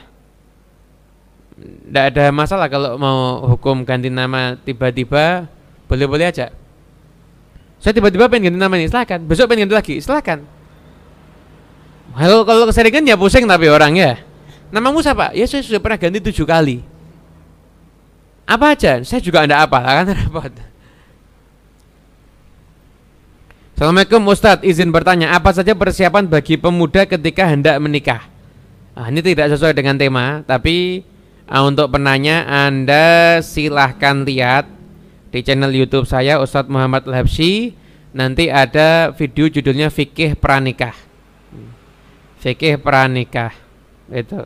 Tidak 1.60 2.04
ada 2.14 2.24
masalah 2.30 2.66
kalau 2.70 2.94
mau 2.94 3.42
hukum 3.50 3.82
ganti 3.82 4.06
nama 4.06 4.54
tiba-tiba, 4.54 5.50
boleh-boleh 5.90 6.30
aja. 6.30 6.54
Saya 7.82 7.92
tiba-tiba 7.96 8.30
pengen 8.30 8.54
ganti 8.54 8.58
nama 8.60 8.74
ini, 8.78 8.86
silakan. 8.86 9.26
Besok 9.26 9.50
pengen 9.50 9.66
ganti 9.66 9.74
lagi, 9.74 9.94
silakan. 9.98 10.46
Kalau 12.14 12.46
kalau 12.46 12.64
keseringan 12.70 13.06
ya 13.06 13.18
pusing 13.18 13.46
tapi 13.46 13.66
orang 13.66 13.98
ya. 13.98 14.12
Namamu 14.70 15.02
siapa? 15.02 15.34
Ya 15.34 15.46
saya 15.50 15.66
sudah 15.66 15.82
pernah 15.82 15.98
ganti 15.98 16.22
tujuh 16.22 16.46
kali. 16.46 16.86
Apa 18.50 18.74
aja? 18.74 18.98
Saya 19.06 19.22
juga 19.22 19.46
anda 19.46 19.62
apa 19.62 19.78
kan 19.78 20.10
repot. 20.18 20.50
Assalamualaikum 23.78 24.20
Ustadz, 24.28 24.66
izin 24.66 24.92
bertanya, 24.92 25.32
apa 25.32 25.56
saja 25.56 25.72
persiapan 25.72 26.28
bagi 26.28 26.60
pemuda 26.60 27.08
ketika 27.08 27.48
hendak 27.48 27.80
menikah? 27.80 28.28
Nah, 28.92 29.08
ini 29.08 29.24
tidak 29.24 29.56
sesuai 29.56 29.72
dengan 29.72 29.96
tema, 29.96 30.44
tapi 30.44 31.00
uh, 31.48 31.64
untuk 31.64 31.88
penanya 31.88 32.44
Anda 32.44 33.40
silahkan 33.40 34.28
lihat 34.28 34.68
di 35.32 35.40
channel 35.40 35.72
YouTube 35.72 36.04
saya 36.04 36.36
Ustadz 36.42 36.68
Muhammad 36.68 37.08
Labsi. 37.08 37.72
Nanti 38.10 38.50
ada 38.50 39.14
video 39.14 39.46
judulnya 39.46 39.88
Fikih 39.88 40.34
Pranikah. 40.34 40.92
Fikih 42.42 42.82
Pranikah. 42.82 43.54
Itu. 44.10 44.44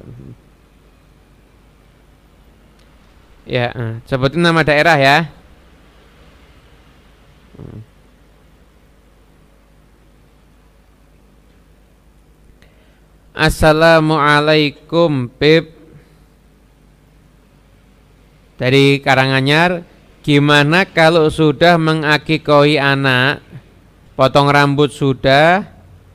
Ya, 3.45 3.69
uh, 3.77 4.01
sebutin 4.09 4.41
nama 4.41 4.65
daerah 4.65 4.97
ya. 4.97 5.29
Assalamualaikum 13.37 15.29
Pip. 15.37 15.77
Dari 18.55 19.03
Karanganyar 19.03 19.83
Gimana 20.23 20.87
kalau 20.87 21.27
sudah 21.27 21.75
mengakikoi 21.75 22.79
anak 22.79 23.43
Potong 24.15 24.47
rambut 24.47 24.95
sudah 24.95 25.75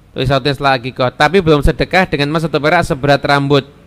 Tulis 0.10 0.26
satu 0.26 0.50
lagi 0.63 0.89
kok. 0.89 1.13
Tapi 1.13 1.38
belum 1.39 1.62
sedekah 1.62 2.10
dengan 2.10 2.34
emas 2.34 2.44
atau 2.48 2.58
perak 2.58 2.82
seberat 2.82 3.22
rambut 3.22 3.79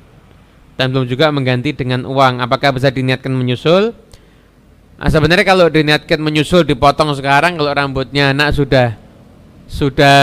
Dan 0.80 0.92
belum 0.92 1.04
juga 1.04 1.28
mengganti 1.28 1.76
dengan 1.76 2.08
uang 2.08 2.40
Apakah 2.40 2.72
bisa 2.76 2.88
diniatkan 2.88 3.32
menyusul 3.32 3.92
nah, 4.96 5.08
Sebenarnya 5.12 5.44
kalau 5.44 5.68
diniatkan 5.68 6.16
menyusul 6.16 6.64
Dipotong 6.64 7.12
sekarang 7.12 7.60
Kalau 7.60 7.72
rambutnya 7.76 8.32
anak 8.32 8.56
sudah 8.56 8.96
Sudah 9.68 10.20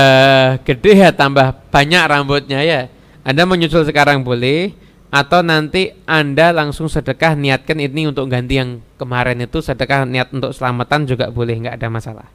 gede 0.66 1.06
ya 1.06 1.14
Tambah 1.14 1.70
banyak 1.70 2.04
rambutnya 2.10 2.62
ya 2.66 2.82
anda 3.30 3.44
menyusul 3.46 3.86
sekarang 3.86 4.26
boleh 4.26 4.74
atau 5.10 5.42
nanti 5.46 5.94
Anda 6.06 6.54
langsung 6.54 6.86
sedekah 6.86 7.34
niatkan 7.34 7.82
ini 7.82 8.10
untuk 8.10 8.30
ganti 8.30 8.62
yang 8.62 8.82
kemarin 8.98 9.42
itu 9.42 9.62
sedekah 9.62 10.06
niat 10.06 10.30
untuk 10.34 10.54
selamatan 10.54 11.10
juga 11.10 11.34
boleh 11.34 11.58
nggak 11.62 11.78
ada 11.78 11.88
masalah. 11.90 12.28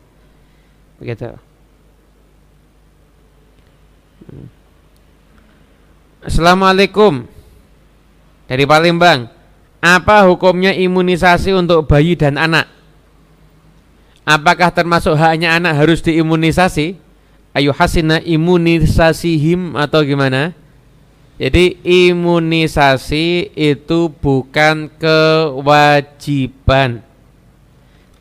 Begitu. 0.98 1.34
Hmm. 4.26 4.46
Assalamualaikum 6.24 7.26
dari 8.48 8.64
Palembang. 8.68 9.28
Apa 9.84 10.24
hukumnya 10.24 10.72
imunisasi 10.72 11.52
untuk 11.52 11.84
bayi 11.84 12.16
dan 12.16 12.40
anak? 12.40 12.64
Apakah 14.24 14.72
termasuk 14.72 15.12
haknya 15.20 15.60
anak 15.60 15.76
harus 15.76 16.00
diimunisasi? 16.00 16.96
Ayo 17.52 17.76
hasina 17.76 18.16
imunisasihim 18.24 19.76
atau 19.76 20.00
gimana? 20.00 20.56
Jadi 21.36 21.76
imunisasi 21.84 23.52
itu 23.52 24.08
bukan 24.08 24.88
kewajiban 24.96 27.04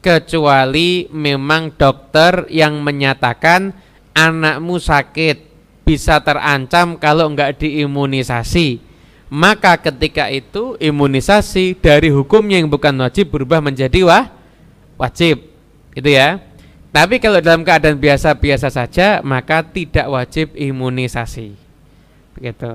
kecuali 0.04 1.08
memang 1.16 1.72
dokter 1.80 2.44
yang 2.52 2.84
menyatakan 2.84 3.72
anakmu 4.12 4.76
sakit 4.76 5.40
bisa 5.88 6.20
terancam 6.20 7.00
kalau 7.00 7.32
enggak 7.32 7.64
diimunisasi 7.64 8.92
maka 9.34 9.82
ketika 9.82 10.30
itu 10.30 10.78
imunisasi 10.78 11.74
dari 11.82 12.14
hukumnya 12.14 12.62
yang 12.62 12.70
bukan 12.70 12.94
wajib 13.02 13.34
berubah 13.34 13.66
menjadi 13.66 14.06
wah, 14.06 14.30
wajib. 14.94 15.50
Itu 15.98 16.06
ya. 16.06 16.38
Tapi 16.94 17.18
kalau 17.18 17.42
dalam 17.42 17.66
keadaan 17.66 17.98
biasa-biasa 17.98 18.70
saja 18.70 19.26
maka 19.26 19.66
tidak 19.66 20.06
wajib 20.06 20.54
imunisasi. 20.54 21.58
Begitu. 22.38 22.74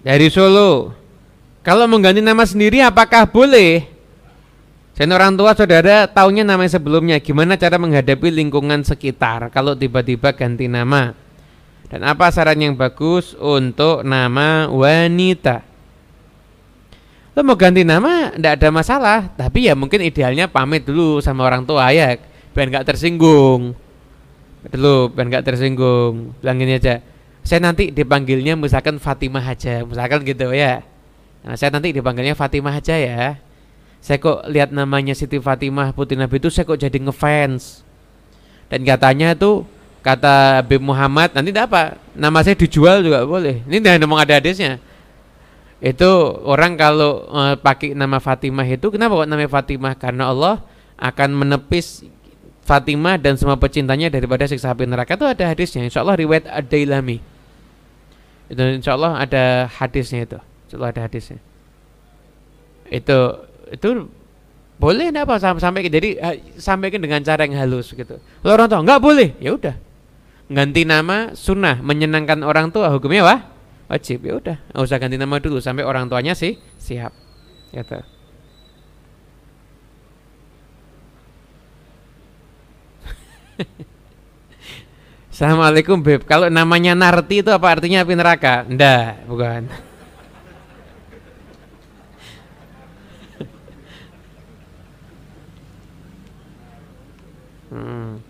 Dari 0.00 0.32
Solo. 0.32 0.96
Kalau 1.60 1.84
mengganti 1.84 2.24
nama 2.24 2.48
sendiri 2.48 2.80
apakah 2.80 3.28
boleh? 3.28 3.95
Dan 4.96 5.12
orang 5.12 5.36
tua 5.36 5.52
saudara 5.52 6.08
tahunya 6.08 6.42
nama 6.42 6.64
sebelumnya. 6.64 7.20
Gimana 7.20 7.60
cara 7.60 7.76
menghadapi 7.76 8.32
lingkungan 8.32 8.80
sekitar 8.80 9.52
kalau 9.52 9.76
tiba-tiba 9.76 10.32
ganti 10.32 10.66
nama? 10.66 11.12
Dan 11.86 12.02
apa 12.02 12.32
saran 12.32 12.58
yang 12.58 12.74
bagus 12.74 13.36
untuk 13.36 14.02
nama 14.02 14.66
wanita? 14.72 15.62
Lo 17.36 17.44
mau 17.44 17.54
ganti 17.54 17.84
nama 17.84 18.32
tidak 18.32 18.52
ada 18.56 18.68
masalah, 18.72 19.18
tapi 19.36 19.68
ya 19.68 19.76
mungkin 19.76 20.00
idealnya 20.00 20.48
pamit 20.48 20.88
dulu 20.88 21.20
sama 21.20 21.44
orang 21.44 21.68
tua 21.68 21.92
ya, 21.92 22.16
biar 22.56 22.72
nggak 22.72 22.88
tersinggung. 22.88 23.76
Dulu, 24.72 25.12
biar 25.12 25.26
nggak 25.28 25.44
tersinggung. 25.44 26.32
Bilang 26.40 26.56
gini 26.56 26.80
aja, 26.80 27.04
saya 27.46 27.62
nanti 27.62 27.94
dipanggilnya 27.94 28.58
misalkan 28.58 28.98
Fatimah 28.98 29.46
aja 29.46 29.86
misalkan 29.86 30.26
gitu 30.26 30.50
ya 30.50 30.82
nah, 31.46 31.54
saya 31.54 31.70
nanti 31.70 31.94
dipanggilnya 31.94 32.34
Fatimah 32.34 32.74
aja 32.74 32.98
ya 32.98 33.38
saya 34.06 34.22
kok 34.22 34.46
lihat 34.46 34.70
namanya 34.70 35.18
Siti 35.18 35.42
Fatimah 35.42 35.90
Putri 35.90 36.14
Nabi 36.14 36.38
itu 36.38 36.46
saya 36.46 36.62
kok 36.62 36.78
jadi 36.78 36.94
ngefans. 37.02 37.82
Dan 38.70 38.86
katanya 38.86 39.34
tuh 39.34 39.66
kata 40.06 40.62
Habib 40.62 40.78
Muhammad 40.78 41.34
nanti 41.34 41.50
apa 41.58 41.98
nama 42.14 42.38
saya 42.46 42.54
dijual 42.54 43.02
juga 43.02 43.26
boleh. 43.26 43.66
Ini 43.66 43.82
tidak 43.82 44.06
ngomong 44.06 44.22
ada 44.22 44.38
hadisnya 44.38 44.78
itu 45.76 46.08
orang 46.48 46.72
kalau 46.80 47.28
uh, 47.28 47.52
pakai 47.60 47.92
nama 47.92 48.16
Fatimah 48.16 48.64
itu 48.64 48.88
kenapa 48.88 49.20
kok 49.20 49.28
namanya 49.28 49.50
Fatimah? 49.52 49.92
Karena 50.00 50.32
Allah 50.32 50.64
akan 50.96 51.36
menepis 51.36 52.08
Fatimah 52.64 53.20
dan 53.20 53.36
semua 53.36 53.60
pecintanya 53.60 54.08
daripada 54.08 54.48
siksa 54.48 54.72
api 54.72 54.88
neraka. 54.88 55.20
Itu 55.20 55.28
ada 55.28 55.44
hadisnya. 55.44 55.84
Insya 55.84 56.00
Allah 56.00 56.16
riwayat 56.16 56.48
Ad-Dailami. 56.48 57.20
Itu 58.48 58.62
insya 58.72 58.96
Allah 58.96 59.20
ada 59.20 59.68
hadisnya 59.68 60.24
itu. 60.24 60.38
Insya 60.66 60.74
Allah 60.80 60.90
ada 60.96 61.00
hadisnya. 61.04 61.38
Itu 62.88 63.46
itu 63.70 64.06
boleh 64.76 65.08
enggak 65.08 65.24
apa 65.24 65.40
sampai 65.56 65.88
jadi 65.88 66.20
sampaikan 66.60 67.00
dengan 67.00 67.24
cara 67.24 67.48
yang 67.48 67.56
halus 67.56 67.96
gitu. 67.96 68.20
Lalu 68.44 68.52
orang 68.52 68.68
tua 68.68 68.80
nggak 68.84 69.00
boleh. 69.00 69.32
Ya 69.40 69.56
udah. 69.56 69.74
Ganti 70.46 70.86
nama 70.86 71.34
sunnah 71.34 71.82
menyenangkan 71.82 72.44
orang 72.46 72.70
tua 72.70 72.92
hukumnya 72.92 73.24
wah 73.24 73.40
wajib. 73.88 74.22
Ya 74.22 74.36
udah. 74.36 74.56
Nggak 74.70 74.84
usah 74.84 74.98
ganti 75.00 75.16
nama 75.16 75.40
dulu 75.40 75.58
sampai 75.64 75.82
orang 75.82 76.06
tuanya 76.12 76.36
sih 76.36 76.60
siap. 76.76 77.10
Gitu. 77.72 77.98
Assalamualaikum 85.32 86.00
Beb. 86.00 86.24
Kalau 86.28 86.48
namanya 86.52 86.92
Narti 86.92 87.40
itu 87.40 87.48
apa? 87.52 87.80
Artinya 87.80 88.04
api 88.04 88.14
neraka? 88.16 88.64
Ndak, 88.68 89.28
bukan. 89.28 89.68
Hmm. 97.66 98.22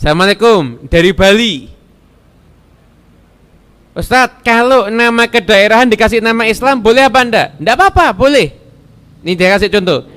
Assalamualaikum 0.00 0.88
dari 0.88 1.12
Bali. 1.12 1.54
Ustadz, 3.94 4.42
kalau 4.42 4.90
nama 4.90 5.30
kedaerahan 5.30 5.86
dikasih 5.86 6.18
nama 6.18 6.48
Islam 6.50 6.82
boleh 6.82 7.06
apa 7.06 7.20
enggak? 7.22 7.48
Enggak 7.62 7.74
apa-apa, 7.78 8.06
boleh. 8.10 8.50
Ini 9.22 9.32
dia 9.38 9.54
kasih 9.54 9.70
contoh. 9.70 10.08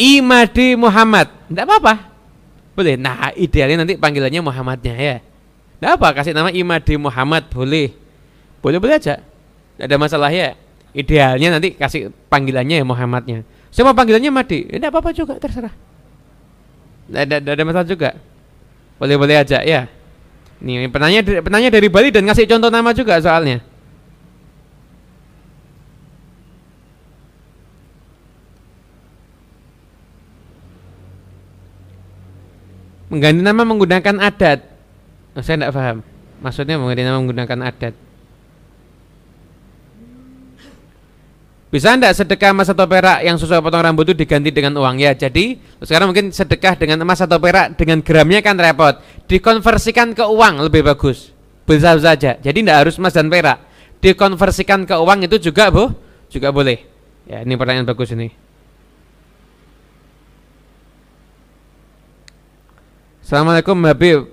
Imadi 0.00 0.78
Muhammad. 0.78 1.28
Enggak 1.50 1.64
apa-apa. 1.68 1.94
Boleh. 2.72 2.94
Nah, 2.96 3.34
idealnya 3.36 3.84
nanti 3.84 4.00
panggilannya 4.00 4.40
Muhammadnya 4.40 4.94
ya. 4.96 5.16
Tidak 5.78 5.90
apa 5.94 6.08
kasih 6.16 6.32
nama 6.32 6.48
Imadi 6.50 6.96
Muhammad 6.96 7.52
boleh. 7.52 7.92
Boleh-boleh 8.64 8.96
aja. 8.96 9.20
Tidak 9.20 9.84
ada 9.84 9.96
masalah 10.00 10.32
ya. 10.32 10.56
Idealnya 10.96 11.58
nanti 11.58 11.76
kasih 11.76 12.10
panggilannya 12.32 12.80
ya 12.80 12.86
Muhammadnya. 12.86 13.44
Mau 13.84 13.94
panggilannya 13.94 14.30
Madi. 14.32 14.66
Tidak 14.72 14.88
apa-apa 14.88 15.12
juga 15.12 15.36
terserah. 15.36 15.87
Tidak 17.08 17.22
ada, 17.24 17.36
ada 17.40 17.62
masalah 17.64 17.88
juga. 17.88 18.10
Boleh-boleh 19.00 19.40
aja 19.40 19.64
ya. 19.64 19.88
Nih 20.58 20.90
penanya 20.90 21.22
penanya 21.22 21.70
dari 21.70 21.88
Bali 21.88 22.10
dan 22.10 22.26
ngasih 22.26 22.44
contoh 22.44 22.68
nama 22.68 22.90
juga 22.92 23.16
soalnya. 23.22 23.62
Mengganti 33.08 33.40
nama 33.40 33.64
menggunakan 33.64 34.20
adat 34.20 34.68
Oh, 35.38 35.42
saya 35.46 35.54
tidak 35.54 35.70
paham. 35.70 36.02
Maksudnya 36.42 36.74
mengenai 36.82 37.14
menggunakan 37.14 37.70
adat. 37.70 37.94
Bisa 41.68 41.92
enggak 41.92 42.16
sedekah 42.16 42.56
emas 42.56 42.72
atau 42.72 42.88
perak 42.88 43.20
yang 43.20 43.36
sesuai 43.36 43.60
potong 43.60 43.84
rambut 43.84 44.08
itu 44.08 44.16
diganti 44.16 44.48
dengan 44.48 44.72
uang 44.80 45.04
ya? 45.04 45.12
Jadi 45.12 45.60
sekarang 45.84 46.08
mungkin 46.08 46.32
sedekah 46.32 46.80
dengan 46.80 47.04
emas 47.04 47.20
atau 47.20 47.36
perak 47.36 47.76
dengan 47.76 48.00
gramnya 48.00 48.40
kan 48.40 48.56
repot. 48.56 48.96
Dikonversikan 49.28 50.16
ke 50.16 50.24
uang 50.24 50.64
lebih 50.64 50.80
bagus. 50.80 51.28
Bisa 51.68 51.92
saja. 52.00 52.40
Jadi 52.40 52.64
tidak 52.64 52.88
harus 52.88 52.96
emas 52.96 53.12
dan 53.12 53.28
perak. 53.28 53.60
Dikonversikan 54.00 54.88
ke 54.88 54.96
uang 54.96 55.28
itu 55.28 55.36
juga 55.52 55.68
bu, 55.68 55.92
juga 56.32 56.48
boleh. 56.48 56.88
Ya 57.28 57.44
ini 57.44 57.52
pertanyaan 57.60 57.84
bagus 57.84 58.16
ini. 58.16 58.32
Assalamualaikum 63.20 63.76
Habib 63.84 64.32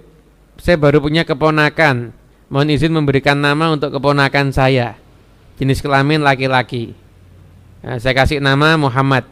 saya 0.55 0.79
baru 0.79 1.03
punya 1.03 1.27
keponakan. 1.27 2.15
Mohon 2.47 2.69
izin 2.71 2.95
memberikan 2.95 3.35
nama 3.35 3.75
untuk 3.75 3.91
keponakan 3.91 4.55
saya. 4.55 4.95
Jenis 5.59 5.83
kelamin 5.83 6.23
laki-laki. 6.23 6.95
Nah, 7.85 8.01
saya 8.01 8.17
kasih 8.17 8.41
nama 8.41 8.73
Muhammad. 8.81 9.29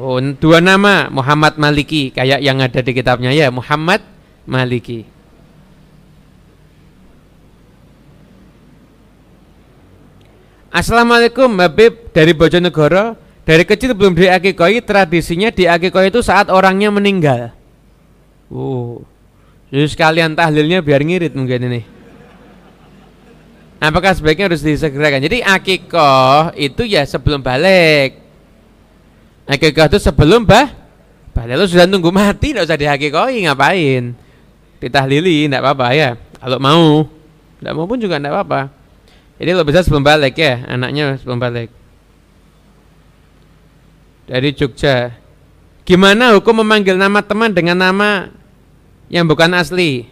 Oh, 0.00 0.16
dua 0.16 0.64
nama 0.64 1.12
Muhammad 1.12 1.60
Maliki 1.60 2.08
kayak 2.08 2.40
yang 2.40 2.56
ada 2.64 2.80
di 2.80 2.96
kitabnya 2.96 3.36
ya 3.36 3.52
Muhammad 3.52 4.00
Maliki. 4.48 5.04
Assalamualaikum 10.72 11.52
Habib 11.60 12.16
dari 12.16 12.32
Bojonegoro. 12.32 13.28
Dari 13.44 13.66
kecil 13.68 13.92
belum 13.92 14.16
diakikoi, 14.16 14.80
tradisinya 14.80 15.52
diakikoi 15.52 16.08
itu 16.08 16.24
saat 16.24 16.48
orangnya 16.48 16.88
meninggal. 16.88 17.52
Oh, 18.48 19.04
jadi 19.68 19.84
sekalian 19.84 20.32
tahlilnya 20.32 20.80
biar 20.80 21.04
ngirit 21.04 21.36
mungkin 21.36 21.60
ini. 21.68 21.99
Apakah 23.80 24.12
sebaiknya 24.12 24.52
harus 24.52 24.60
disegerakan? 24.60 25.24
Jadi 25.24 25.40
akikoh 25.40 26.52
itu 26.52 26.84
ya 26.84 27.00
sebelum 27.08 27.40
balik. 27.40 28.20
Akikoh 29.48 29.88
itu 29.88 29.98
sebelum 29.98 30.44
bah 30.44 30.68
balik. 31.32 31.56
Lu 31.56 31.64
sudah 31.64 31.88
tunggu 31.88 32.12
mati, 32.12 32.52
tidak 32.52 32.68
usah 32.68 32.76
dihakikoi 32.76 33.48
ngapain? 33.48 34.12
Ditahlili, 34.84 35.48
tidak 35.48 35.64
apa-apa 35.64 35.96
ya. 35.96 36.10
Kalau 36.36 36.60
mau, 36.60 37.08
tidak 37.56 37.72
mau 37.72 37.88
pun 37.88 37.96
juga 37.96 38.20
tidak 38.20 38.36
apa-apa. 38.36 38.60
Jadi 39.40 39.50
lo 39.56 39.64
bisa 39.64 39.80
sebelum 39.80 40.04
balik 40.04 40.36
ya, 40.36 40.60
anaknya 40.68 41.16
sebelum 41.16 41.40
balik. 41.40 41.72
Dari 44.28 44.52
Jogja. 44.52 45.16
Gimana 45.88 46.36
hukum 46.36 46.60
memanggil 46.60 47.00
nama 47.00 47.24
teman 47.24 47.50
dengan 47.56 47.80
nama 47.80 48.28
yang 49.08 49.24
bukan 49.24 49.56
asli. 49.56 50.04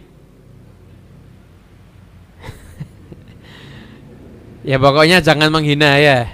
Ya 4.69 4.77
pokoknya 4.77 5.25
jangan 5.25 5.49
menghina 5.49 5.97
ya. 5.97 6.29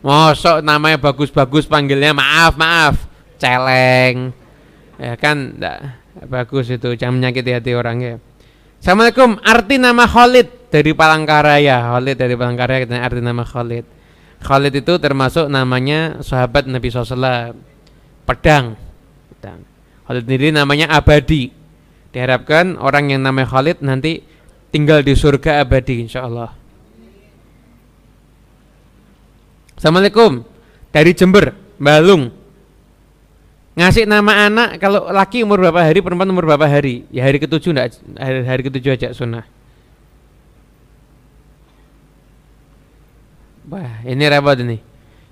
Mosok 0.00 0.64
namanya 0.64 0.96
bagus-bagus 0.96 1.68
panggilnya 1.68 2.16
maaf 2.16 2.56
maaf 2.56 3.04
celeng. 3.36 4.32
Ya 4.96 5.12
kan 5.20 5.60
enggak 5.60 6.00
bagus 6.24 6.72
itu 6.72 6.96
jangan 6.96 7.20
menyakiti 7.20 7.52
hati 7.52 7.76
orang 7.76 7.96
ya. 8.00 8.14
Assalamualaikum 8.80 9.36
arti 9.44 9.76
nama 9.76 10.08
Khalid 10.08 10.72
dari 10.72 10.96
Palangkaraya 10.96 11.92
Khalid 11.92 12.16
dari 12.16 12.34
Palangkaraya 12.38 12.86
arti 12.86 13.20
nama 13.20 13.42
Khalid 13.42 13.84
Khalid 14.38 14.74
itu 14.78 14.94
termasuk 15.02 15.50
namanya 15.50 16.22
sahabat 16.22 16.70
Nabi 16.70 16.86
SAW 16.86 17.58
pedang 18.22 18.78
pedang 19.34 19.60
Khalid 20.08 20.24
sendiri 20.24 20.48
namanya 20.54 20.88
abadi. 20.94 21.52
Diharapkan 22.08 22.80
orang 22.80 23.12
yang 23.12 23.20
namanya 23.20 23.52
Khalid 23.52 23.84
nanti 23.84 24.24
tinggal 24.72 25.04
di 25.04 25.12
surga 25.12 25.60
abadi 25.60 26.08
insya 26.08 26.24
Allah. 26.24 26.56
Assalamualaikum 29.78 30.42
dari 30.90 31.14
Jember, 31.14 31.54
Balung. 31.78 32.34
Ngasih 33.78 34.10
nama 34.10 34.50
anak 34.50 34.82
kalau 34.82 35.06
laki 35.06 35.46
umur 35.46 35.62
berapa 35.62 35.86
hari, 35.86 36.02
perempuan 36.02 36.26
umur 36.34 36.50
berapa 36.50 36.66
hari? 36.66 37.06
Ya 37.14 37.22
hari 37.22 37.38
ketujuh 37.38 37.70
enggak 37.70 37.94
hari, 38.18 38.42
hari 38.42 38.62
ketujuh 38.66 38.90
aja 38.98 39.14
sunnah. 39.14 39.46
Wah, 43.70 44.02
ini 44.02 44.26
repot 44.26 44.58
ini. 44.58 44.82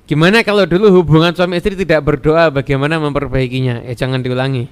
Gimana 0.07 0.47
kalau 0.47 0.63
dulu 0.63 0.95
hubungan 1.03 1.35
suami 1.35 1.59
istri 1.59 1.75
tidak 1.75 2.07
berdoa 2.07 2.47
bagaimana 2.55 3.03
memperbaikinya? 3.03 3.83
Ya 3.83 3.99
jangan 3.99 4.23
diulangi. 4.23 4.71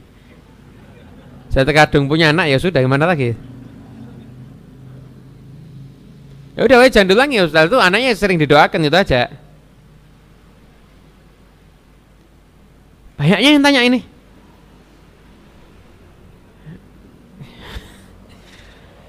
Saya 1.50 1.66
terkadang 1.66 2.06
punya 2.06 2.30
anak 2.30 2.46
ya 2.46 2.62
sudah 2.62 2.78
gimana 2.78 3.10
lagi? 3.10 3.34
Ya 6.54 6.62
udah 6.62 6.86
jangan 6.86 7.10
diulangi 7.10 7.42
Ustaz 7.42 7.66
itu 7.66 7.74
anaknya 7.82 8.14
sering 8.14 8.38
didoakan 8.38 8.86
itu 8.86 8.94
aja. 8.94 9.42
Banyaknya 13.14 13.50
yang 13.54 13.62
tanya 13.62 13.82
ini. 13.86 14.00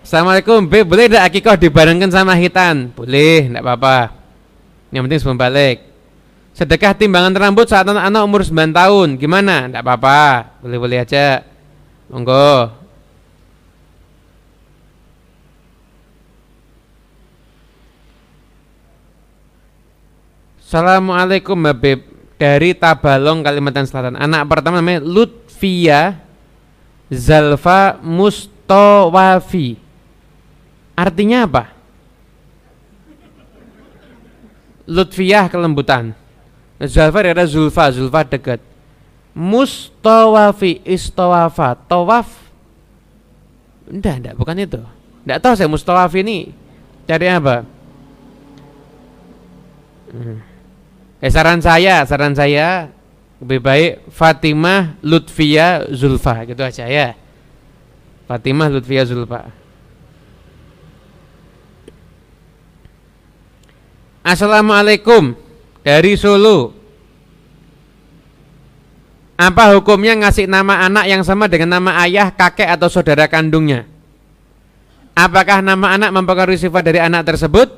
Assalamualaikum, 0.05 0.69
B, 0.69 0.85
boleh 0.85 1.09
tidak 1.09 1.25
akikoh 1.25 1.57
dibarengkan 1.57 2.13
sama 2.13 2.37
hitan? 2.37 2.93
Boleh, 2.93 3.49
tidak 3.49 3.65
apa-apa. 3.65 4.13
Yang 4.93 5.01
penting 5.09 5.19
sebelum 5.19 5.41
balik. 5.41 5.77
Sedekah 6.53 6.93
timbangan 6.93 7.33
rambut 7.33 7.65
saat 7.65 7.89
anak-anak 7.89 8.21
umur 8.21 8.45
9 8.45 8.69
tahun, 8.69 9.17
gimana? 9.17 9.65
Tidak 9.65 9.81
apa-apa, 9.81 10.61
boleh-boleh 10.61 11.01
aja. 11.01 11.41
Monggo. 12.07 12.69
Assalamualaikum, 20.61 21.57
Beb 21.75 22.14
dari 22.35 22.75
Tabalong 22.75 23.43
Kalimantan 23.43 23.87
Selatan. 23.87 24.19
Anak 24.19 24.47
pertama 24.47 24.79
namanya 24.79 25.03
Lutfia 25.03 26.19
Zalfa 27.07 27.99
Mustawafi. 28.03 29.79
Artinya 30.95 31.43
apa? 31.47 31.63
Lutfiyah 34.85 35.49
kelembutan. 35.49 36.13
Zalfa 36.83 37.23
ada 37.23 37.47
Zulfa, 37.47 37.89
Zulfa 37.91 38.21
dekat. 38.27 38.59
Mustawafi 39.35 40.79
istawafa, 40.87 41.75
tawaf. 41.91 42.31
Enggak, 43.91 44.15
enggak, 44.23 44.35
bukan 44.39 44.55
itu. 44.63 44.81
Enggak 45.27 45.39
tahu 45.43 45.53
saya 45.59 45.67
mustawafi 45.67 46.23
ini 46.23 46.37
cari 47.03 47.27
apa? 47.27 47.67
Hmm. 50.15 50.54
Eh 51.25 51.33
saran 51.33 51.57
saya, 51.57 52.05
saran 52.05 52.37
saya 52.37 52.93
lebih 53.41 53.57
baik 53.57 54.13
Fatimah 54.13 54.93
Lutfia 55.01 55.89
Zulfa 55.89 56.45
gitu 56.45 56.61
aja 56.61 56.85
ya. 56.85 57.17
Fatimah 58.29 58.69
Lutfia 58.69 59.01
Zulfa. 59.09 59.49
Assalamualaikum 64.21 65.33
dari 65.81 66.13
Solo. 66.13 66.77
Apa 69.33 69.73
hukumnya 69.73 70.13
ngasih 70.21 70.45
nama 70.45 70.85
anak 70.85 71.09
yang 71.09 71.25
sama 71.25 71.49
dengan 71.49 71.81
nama 71.81 72.05
ayah, 72.05 72.29
kakek 72.29 72.69
atau 72.69 72.85
saudara 72.85 73.25
kandungnya? 73.25 73.89
Apakah 75.17 75.65
nama 75.65 75.89
anak 75.89 76.13
mempengaruhi 76.13 76.61
sifat 76.61 76.85
dari 76.85 77.01
anak 77.01 77.25
tersebut? 77.25 77.73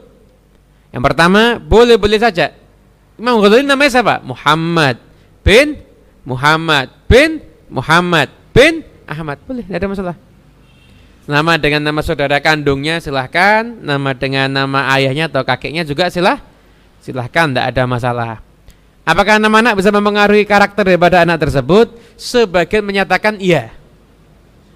Yang 0.92 1.04
pertama, 1.08 1.64
boleh-boleh 1.64 2.20
saja 2.20 2.67
Imam 3.18 3.42
Ghazali 3.42 3.66
namanya 3.66 3.92
siapa? 3.92 4.16
Muhammad 4.22 5.02
bin 5.42 5.82
Muhammad 6.22 6.88
bin 7.10 7.42
Muhammad 7.68 8.30
bin 8.54 8.86
Ahmad. 9.10 9.42
Boleh, 9.48 9.64
tidak 9.66 9.80
ada 9.82 9.88
masalah. 9.90 10.16
Nama 11.28 11.54
dengan 11.60 11.82
nama 11.84 12.00
saudara 12.00 12.40
kandungnya 12.40 13.04
silahkan, 13.04 13.68
nama 13.84 14.16
dengan 14.16 14.48
nama 14.48 14.88
ayahnya 14.96 15.28
atau 15.28 15.44
kakeknya 15.44 15.84
juga 15.84 16.08
silah, 16.08 16.40
silahkan, 17.04 17.52
tidak 17.52 17.66
ada 17.68 17.84
masalah. 17.84 18.40
Apakah 19.04 19.40
nama 19.40 19.60
anak 19.60 19.80
bisa 19.80 19.92
mempengaruhi 19.92 20.48
karakter 20.48 20.88
daripada 20.88 21.24
anak 21.24 21.48
tersebut? 21.48 21.96
Sebagian 22.16 22.84
menyatakan 22.84 23.40
iya. 23.40 23.72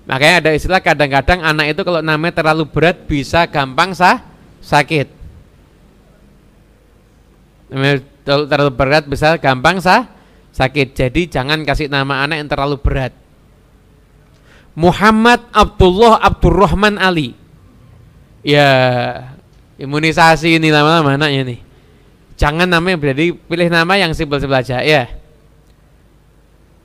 Makanya 0.07 0.43
ada 0.43 0.51
istilah 0.55 0.83
kadang-kadang 0.83 1.39
anak 1.39 1.71
itu 1.71 1.81
kalau 1.87 2.03
namanya 2.03 2.43
terlalu 2.43 2.67
berat 2.67 2.99
bisa 3.07 3.47
gampang 3.47 3.95
sah 3.95 4.23
sakit. 4.59 5.07
Terlalu 8.21 8.71
berat 8.73 9.09
bisa 9.09 9.37
gampang 9.41 9.81
sah 9.81 10.09
sakit. 10.53 10.93
Jadi 10.93 11.31
jangan 11.31 11.65
kasih 11.65 11.89
nama 11.89 12.21
anak 12.27 12.45
yang 12.45 12.49
terlalu 12.51 12.77
berat. 12.77 13.13
Muhammad 14.77 15.43
Abdullah 15.51 16.21
Abdurrahman 16.21 16.95
Ali. 16.95 17.35
Ya, 18.41 18.69
imunisasi 19.77 20.57
ini 20.57 20.71
lama-lama 20.71 21.17
anaknya 21.17 21.55
nih. 21.55 21.59
Jangan 22.39 22.65
namanya 22.65 22.97
berarti 22.97 23.37
pilih 23.37 23.69
nama 23.69 23.93
yang 23.99 24.17
simpel-simpel 24.17 24.57
aja 24.57 24.81
ya. 24.81 25.11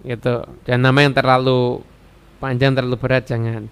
Gitu. 0.05 0.37
Dan 0.69 0.85
nama 0.85 0.99
yang 1.01 1.17
terlalu 1.17 1.81
panjang 2.43 2.77
terlalu 2.77 2.97
berat 3.01 3.25
jangan. 3.25 3.65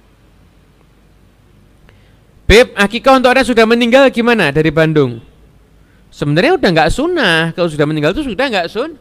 Beb, 2.45 2.77
akikah 2.77 3.21
untuk 3.21 3.33
Anda 3.33 3.45
sudah 3.45 3.65
meninggal 3.65 4.09
gimana 4.13 4.53
dari 4.53 4.69
Bandung? 4.69 5.21
Sebenarnya 6.15 6.55
udah 6.55 6.71
nggak 6.71 6.91
sunnah. 6.95 7.51
Kalau 7.59 7.67
sudah 7.67 7.87
meninggal 7.91 8.15
itu 8.15 8.23
sudah 8.23 8.47
nggak 8.47 8.71
sun 8.71 8.95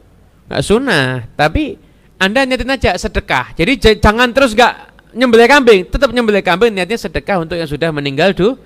nggak 0.49 0.63
sunnah. 0.65 1.29
Tapi 1.37 1.77
anda 2.17 2.41
niatin 2.49 2.73
aja 2.73 2.97
sedekah. 2.97 3.53
Jadi 3.53 4.01
jangan 4.01 4.33
terus 4.33 4.57
nggak 4.57 4.73
nyembelih 5.13 5.45
kambing. 5.45 5.81
Tetap 5.85 6.09
nyembelih 6.09 6.41
kambing 6.41 6.73
niatnya 6.73 6.97
sedekah 6.97 7.45
untuk 7.45 7.55
yang 7.61 7.69
sudah 7.69 7.93
meninggal 7.93 8.33
du 8.33 8.57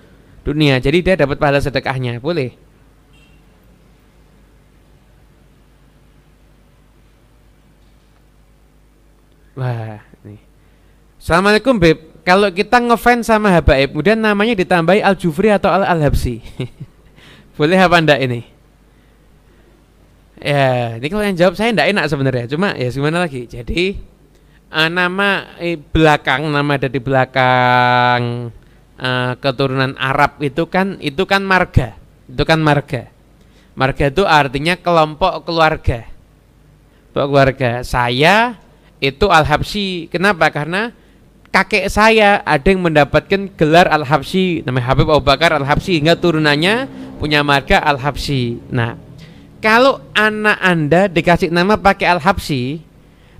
dunia. 0.47 0.79
Jadi 0.79 1.03
dia 1.03 1.15
dapat 1.19 1.35
pahala 1.35 1.59
sedekahnya. 1.59 2.23
Boleh? 2.23 2.55
Wah 9.57 9.97
nih 10.21 10.37
Assalamualaikum 11.17 11.81
Beb. 11.81 11.97
Kalau 12.21 12.53
kita 12.53 12.77
ngefans 12.77 13.25
sama 13.25 13.49
Habaib 13.49 13.89
kemudian 13.89 14.21
namanya 14.21 14.53
ditambahi 14.53 15.01
Al 15.01 15.17
Jufri 15.17 15.49
atau 15.49 15.73
Al 15.73 15.81
Al 15.81 16.05
Habsi 16.05 16.43
Boleh 17.57 17.77
apa 17.81 17.97
enggak 17.97 18.21
ini? 18.21 18.45
Ya, 20.37 21.01
ini 21.01 21.07
kalau 21.09 21.25
yang 21.25 21.33
jawab 21.33 21.57
saya 21.57 21.73
enggak 21.73 21.89
enak 21.89 22.05
sebenarnya. 22.05 22.45
Cuma 22.45 22.77
ya 22.77 22.93
gimana 22.93 23.25
lagi? 23.25 23.49
Jadi 23.49 23.97
uh, 24.69 24.89
nama 24.93 25.57
eh, 25.57 25.81
belakang 25.81 26.45
nama 26.53 26.77
ada 26.77 26.85
di 26.85 27.01
belakang 27.01 28.53
uh, 29.01 29.33
keturunan 29.41 29.97
Arab 29.97 30.37
itu 30.45 30.69
kan 30.69 31.01
itu 31.01 31.25
kan 31.25 31.41
marga. 31.41 31.97
Itu 32.29 32.45
kan 32.45 32.61
marga. 32.61 33.09
Marga 33.73 34.05
itu 34.13 34.21
artinya 34.21 34.77
kelompok 34.77 35.41
keluarga. 35.49 36.05
Kelompok 37.09 37.27
keluarga. 37.33 37.71
Saya 37.81 38.53
itu 39.01 39.25
Al-Habsyi. 39.33 40.13
Kenapa? 40.13 40.53
Karena 40.53 40.93
kakek 41.49 41.89
saya 41.89 42.45
ada 42.45 42.67
yang 42.69 42.85
mendapatkan 42.85 43.49
gelar 43.57 43.89
Al-Habsyi 43.89 44.61
namanya 44.61 44.93
Habib 44.93 45.09
Abu 45.09 45.25
Bakar 45.25 45.57
Al-Habsyi 45.57 45.97
hingga 45.97 46.13
turunannya 46.13 47.06
punya 47.17 47.41
marga 47.41 47.81
Al-Habsyi. 47.81 48.61
Nah, 48.69 48.95
kalau 49.59 49.99
anak 50.13 50.57
Anda 50.61 51.01
dikasih 51.09 51.49
nama 51.49 51.75
pakai 51.75 52.05
Al-Habsyi, 52.13 52.79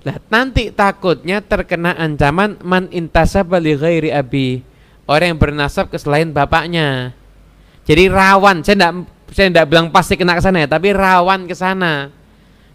lah 0.02 0.18
nanti 0.30 0.74
takutnya 0.74 1.38
terkena 1.42 1.94
ancaman 1.94 2.58
man 2.62 2.90
intasaba 2.90 3.62
li 3.62 3.78
ghairi 3.78 4.10
abi. 4.10 4.62
Orang 5.08 5.34
yang 5.34 5.40
bernasab 5.40 5.88
ke 5.88 5.96
selain 5.96 6.28
bapaknya. 6.28 7.16
Jadi 7.88 8.12
rawan, 8.12 8.60
saya 8.60 8.76
enggak 8.76 8.92
saya 9.32 9.46
enggak 9.48 9.66
bilang 9.72 9.88
pasti 9.88 10.20
kena 10.20 10.36
ke 10.36 10.42
sana 10.44 10.60
ya, 10.60 10.68
tapi 10.68 10.92
rawan 10.92 11.48
ke 11.48 11.56
sana. 11.56 12.12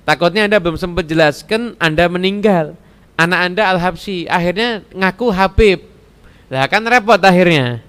Takutnya 0.04 0.50
Anda 0.50 0.58
belum 0.58 0.76
sempat 0.76 1.06
jelaskan 1.06 1.78
Anda 1.78 2.10
meninggal. 2.10 2.74
Anak 3.14 3.40
Anda 3.46 3.64
Al-Habsyi, 3.78 4.26
akhirnya 4.26 4.82
ngaku 4.90 5.30
Habib. 5.30 5.80
Lah 6.50 6.66
kan 6.66 6.82
repot 6.82 7.22
akhirnya. 7.22 7.86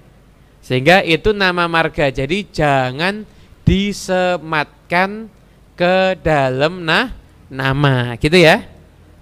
Sehingga 0.65 1.05
itu 1.05 1.29
nama 1.29 1.69
marga. 1.69 2.09
Jadi 2.09 2.49
jangan 2.49 3.21
disematkan 3.61 5.29
ke 5.77 6.17
dalam 6.25 6.81
nah 6.81 7.13
nama, 7.53 8.17
gitu 8.17 8.33
ya. 8.33 8.65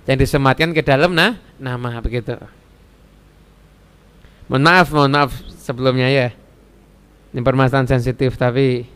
Jangan 0.08 0.20
disematkan 0.24 0.72
ke 0.72 0.80
dalam 0.80 1.12
nah 1.12 1.36
nama 1.60 2.00
begitu. 2.00 2.40
Mohon 4.48 4.64
maaf, 4.64 4.88
mohon 4.96 5.12
maaf 5.12 5.32
sebelumnya 5.60 6.08
ya. 6.08 6.30
Ini 7.36 7.44
permasalahan 7.44 7.92
sensitif 7.92 8.40
tapi 8.40 8.88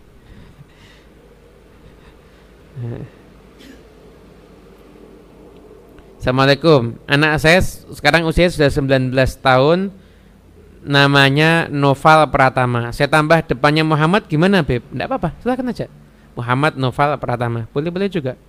Assalamualaikum. 6.22 6.94
Anak 7.10 7.42
saya 7.42 7.58
sekarang 7.92 8.24
usia 8.30 8.48
sudah 8.54 8.70
19 8.70 9.10
tahun 9.42 9.90
namanya 10.88 11.68
Noval 11.68 12.32
Pratama. 12.32 12.90
Saya 12.96 13.12
tambah 13.12 13.44
depannya 13.44 13.84
Muhammad 13.84 14.26
gimana 14.26 14.64
Beb? 14.64 14.82
Enggak 14.90 15.08
apa-apa, 15.12 15.30
silakan 15.44 15.70
aja. 15.70 15.86
Muhammad 16.34 16.74
Noval 16.80 17.20
Pratama. 17.20 17.68
Boleh-boleh 17.76 18.08
juga. 18.08 18.40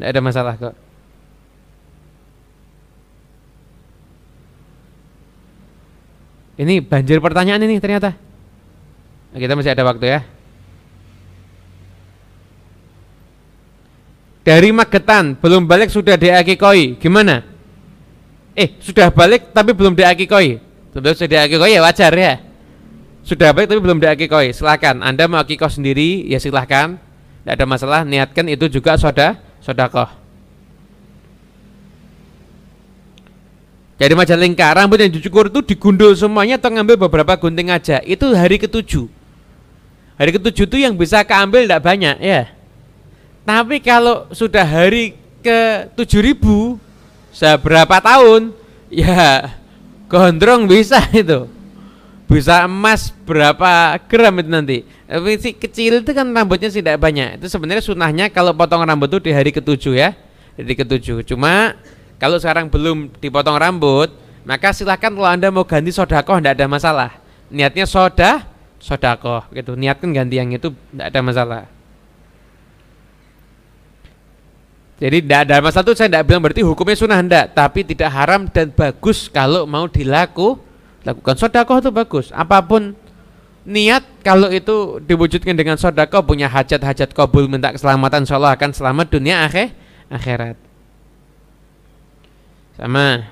Enggak 0.00 0.08
ada 0.08 0.20
masalah 0.24 0.54
kok. 0.56 0.74
Ini 6.56 6.80
banjir 6.84 7.20
pertanyaan 7.20 7.64
ini 7.64 7.76
ternyata. 7.76 8.16
Kita 9.32 9.52
masih 9.56 9.72
ada 9.72 9.84
waktu 9.84 10.06
ya. 10.08 10.20
Dari 14.42 14.74
Magetan, 14.74 15.38
belum 15.38 15.70
balik 15.70 15.88
sudah 15.88 16.18
diakikoi. 16.18 16.98
Gimana? 16.98 17.46
Eh, 18.52 18.74
sudah 18.82 19.08
balik 19.08 19.54
tapi 19.54 19.72
belum 19.72 19.94
diakikoi. 19.96 20.71
Sudah 20.92 21.16
sudah 21.16 21.28
diakikoi 21.28 21.72
ya 21.72 21.80
wajar 21.80 22.12
ya. 22.12 22.34
Sudah 23.24 23.54
balik 23.54 23.70
tapi 23.70 23.80
belum 23.80 24.02
diakikoi, 24.02 24.52
silakan. 24.52 25.00
Anda 25.00 25.24
mau 25.30 25.40
akikoh 25.40 25.70
sendiri 25.72 26.28
ya 26.28 26.36
silahkan. 26.36 27.00
Tidak 27.42 27.52
ada 27.54 27.64
masalah. 27.64 28.00
Niatkan 28.04 28.46
itu 28.50 28.68
juga 28.68 28.98
soda, 29.00 29.40
sodakoh. 29.62 30.10
Jadi 34.02 34.18
Majalengka 34.18 34.66
rambut 34.74 34.98
yang 34.98 35.14
dicukur 35.14 35.46
itu 35.46 35.62
digundul 35.62 36.10
semuanya 36.18 36.58
atau 36.58 36.74
ngambil 36.74 37.06
beberapa 37.06 37.38
gunting 37.38 37.70
aja. 37.70 38.02
Itu 38.02 38.34
hari 38.34 38.58
ketujuh. 38.58 39.06
Hari 40.18 40.30
ketujuh 40.34 40.66
itu 40.66 40.76
yang 40.82 40.98
bisa 40.98 41.22
keambil 41.22 41.62
tidak 41.62 41.86
banyak 41.86 42.18
ya. 42.18 42.50
Tapi 43.46 43.78
kalau 43.78 44.26
sudah 44.34 44.66
hari 44.66 45.14
ke 45.38 45.86
tujuh 45.94 46.18
ribu 46.18 46.78
seberapa 47.30 47.98
tahun 48.02 48.54
ya 48.90 49.50
gondrong 50.12 50.68
bisa 50.68 51.00
itu. 51.24 51.48
Bisa 52.28 52.64
emas 52.64 53.12
berapa 53.24 53.96
gram 54.08 54.32
itu 54.40 54.50
nanti. 54.52 54.78
Tapi 55.08 55.36
si 55.36 55.52
kecil 55.56 56.00
itu 56.00 56.12
kan 56.12 56.28
rambutnya 56.32 56.68
tidak 56.68 57.00
banyak. 57.00 57.40
Itu 57.40 57.48
sebenarnya 57.48 57.84
sunahnya 57.84 58.26
kalau 58.32 58.52
potong 58.56 58.84
rambut 58.84 59.08
itu 59.12 59.28
di 59.28 59.32
hari 59.32 59.52
ketujuh 59.52 59.96
ya. 59.96 60.16
Hari 60.56 60.72
ketujuh. 60.76 61.24
Cuma 61.28 61.76
kalau 62.16 62.40
sekarang 62.40 62.72
belum 62.72 63.12
dipotong 63.20 63.60
rambut, 63.60 64.12
maka 64.48 64.72
silahkan 64.72 65.12
kalau 65.12 65.28
anda 65.28 65.52
mau 65.52 65.68
ganti 65.68 65.92
sodakoh 65.92 66.40
tidak 66.40 66.56
ada 66.56 66.66
masalah. 66.68 67.10
Niatnya 67.52 67.84
soda, 67.84 68.48
sodakoh 68.80 69.44
gitu. 69.52 69.76
Niatkan 69.76 70.16
ganti 70.16 70.40
yang 70.40 70.48
itu 70.56 70.72
tidak 70.72 71.06
ada 71.12 71.20
masalah. 71.20 71.62
Jadi 75.02 75.18
tidak 75.18 75.50
ada 75.50 75.58
masalah 75.58 75.82
itu 75.90 75.98
saya 75.98 76.06
tidak 76.14 76.30
bilang 76.30 76.46
berarti 76.46 76.62
hukumnya 76.62 76.94
sunnah 76.94 77.18
hendak, 77.18 77.50
tapi 77.58 77.82
tidak 77.82 78.06
haram 78.14 78.46
dan 78.46 78.70
bagus 78.70 79.26
kalau 79.26 79.66
mau 79.66 79.90
dilaku 79.90 80.62
lakukan 81.02 81.34
sodakoh 81.34 81.82
itu 81.82 81.90
bagus. 81.90 82.30
Apa 82.30 82.62
pun 82.62 82.94
niat 83.66 84.06
kalau 84.22 84.46
itu 84.54 85.02
diwujudkan 85.02 85.58
dengan 85.58 85.74
sodakoh 85.74 86.22
punya 86.22 86.46
hajat-hajat 86.46 87.10
kabul 87.18 87.50
minta 87.50 87.74
keselamatan, 87.74 88.22
insya 88.22 88.38
akan 88.38 88.70
selamat 88.70 89.06
dunia 89.10 89.42
akhir 89.42 89.74
akhirat. 90.06 90.54
Sama. 92.78 93.26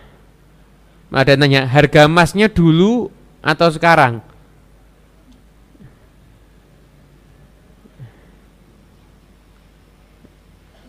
Ada 1.15 1.39
nanya, 1.39 1.71
harga 1.71 2.11
emasnya 2.11 2.51
dulu 2.51 3.15
atau 3.47 3.71
sekarang? 3.71 4.27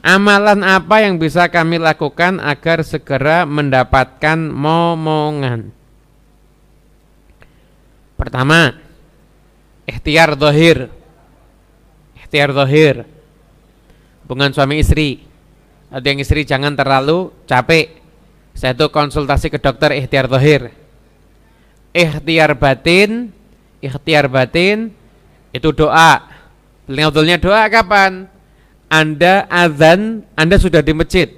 Amalan 0.01 0.65
apa 0.65 1.05
yang 1.05 1.21
bisa 1.21 1.45
kami 1.49 1.77
lakukan 1.77 2.41
agar 2.41 2.81
segera 2.81 3.45
mendapatkan 3.45 4.37
momongan? 4.49 5.69
Pertama, 8.17 8.73
ikhtiar 9.85 10.33
dohir. 10.33 10.89
Ikhtiar 12.17 12.49
dohir. 12.49 13.05
Hubungan 14.25 14.49
suami 14.53 14.81
istri. 14.81 15.21
Ada 15.93 16.05
yang 16.09 16.19
istri 16.23 16.41
jangan 16.49 16.73
terlalu 16.73 17.29
capek 17.45 18.01
saya 18.51 18.75
tuh 18.75 18.91
konsultasi 18.91 19.47
ke 19.47 19.59
dokter 19.59 19.95
ikhtiar 19.95 20.27
zahir. 20.27 20.71
Ikhtiar 21.91 22.55
batin, 22.55 23.31
ikhtiar 23.83 24.27
batin 24.31 24.91
itu 25.51 25.69
doa. 25.75 26.23
Paling 26.87 27.39
doa 27.39 27.67
kapan? 27.71 28.27
Anda 28.91 29.47
azan, 29.47 30.27
Anda 30.35 30.59
sudah 30.59 30.83
di 30.83 30.91
masjid. 30.91 31.31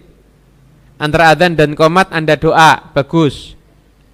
Antara 0.97 1.37
azan 1.37 1.53
dan 1.53 1.77
komat 1.77 2.09
Anda 2.09 2.33
doa, 2.33 2.89
bagus. 2.97 3.53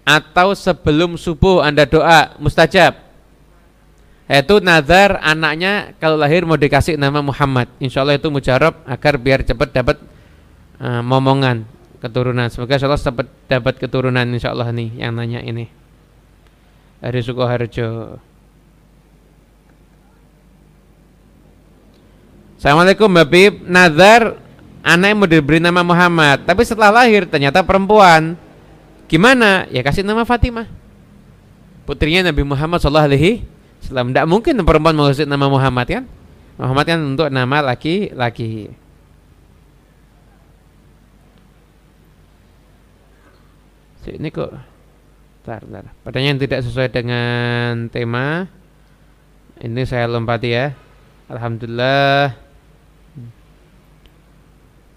Atau 0.04 0.52
sebelum 0.60 1.16
subuh 1.16 1.64
Anda 1.64 1.88
doa, 1.88 2.36
mustajab. 2.44 3.00
Itu 4.30 4.62
nazar 4.62 5.18
anaknya 5.26 5.98
kalau 5.98 6.14
lahir 6.20 6.46
mau 6.46 6.60
dikasih 6.60 7.00
nama 7.00 7.24
Muhammad. 7.24 7.66
Insya 7.82 8.06
Allah 8.06 8.20
itu 8.20 8.30
mujarab 8.30 8.78
agar 8.86 9.18
biar 9.18 9.42
cepat 9.42 9.74
dapat 9.74 9.98
uh, 10.78 11.02
momongan 11.02 11.66
keturunan. 11.98 12.46
Semoga 12.54 12.78
Allah 12.78 13.02
dapat 13.02 13.26
dapat 13.50 13.74
keturunan 13.82 14.28
insya 14.30 14.54
Allah 14.54 14.70
nih 14.70 15.02
yang 15.02 15.18
nanya 15.18 15.42
ini. 15.42 15.66
Dari 17.02 17.20
Sukoharjo. 17.26 18.22
Assalamualaikum 22.60 23.08
Mbak 23.08 23.28
Bib 23.32 23.54
Nazar 23.72 24.36
anak 24.84 25.16
mau 25.16 25.24
diberi 25.24 25.64
nama 25.64 25.80
Muhammad. 25.80 26.44
Tapi 26.44 26.68
setelah 26.68 26.92
lahir 26.92 27.24
ternyata 27.24 27.64
perempuan. 27.64 28.36
Gimana? 29.08 29.64
Ya 29.72 29.80
kasih 29.80 30.04
nama 30.04 30.28
Fatimah. 30.28 30.68
Putrinya 31.88 32.28
Nabi 32.28 32.44
Muhammad 32.44 32.84
Sallallahu 32.84 33.16
Alaihi 33.16 33.48
Tidak 33.88 34.28
mungkin 34.28 34.60
perempuan 34.68 34.92
kasih 35.08 35.24
nama 35.24 35.48
Muhammad 35.48 35.88
kan? 35.88 36.04
Muhammad 36.60 36.84
kan 36.84 37.00
untuk 37.00 37.32
nama 37.32 37.64
laki-laki. 37.64 38.76
Ini 44.04 44.28
kok 44.36 44.52
bentar, 45.48 45.64
bentar. 45.64 45.86
Pertanyaan 46.04 46.44
tidak 46.44 46.60
sesuai 46.68 46.92
dengan 46.92 47.88
tema. 47.88 48.52
Ini 49.64 49.88
saya 49.88 50.12
lompati 50.12 50.50
ya. 50.52 50.76
Alhamdulillah 51.32 52.49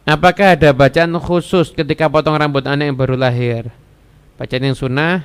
Apakah 0.02 0.58
ada 0.58 0.74
bacaan 0.74 1.14
khusus 1.22 1.70
ketika 1.70 2.10
potong 2.10 2.34
rambut 2.34 2.66
anak 2.66 2.90
yang 2.90 2.98
baru 2.98 3.14
lahir? 3.14 3.70
Bacaan 4.34 4.72
yang 4.72 4.74
sunnah 4.74 5.22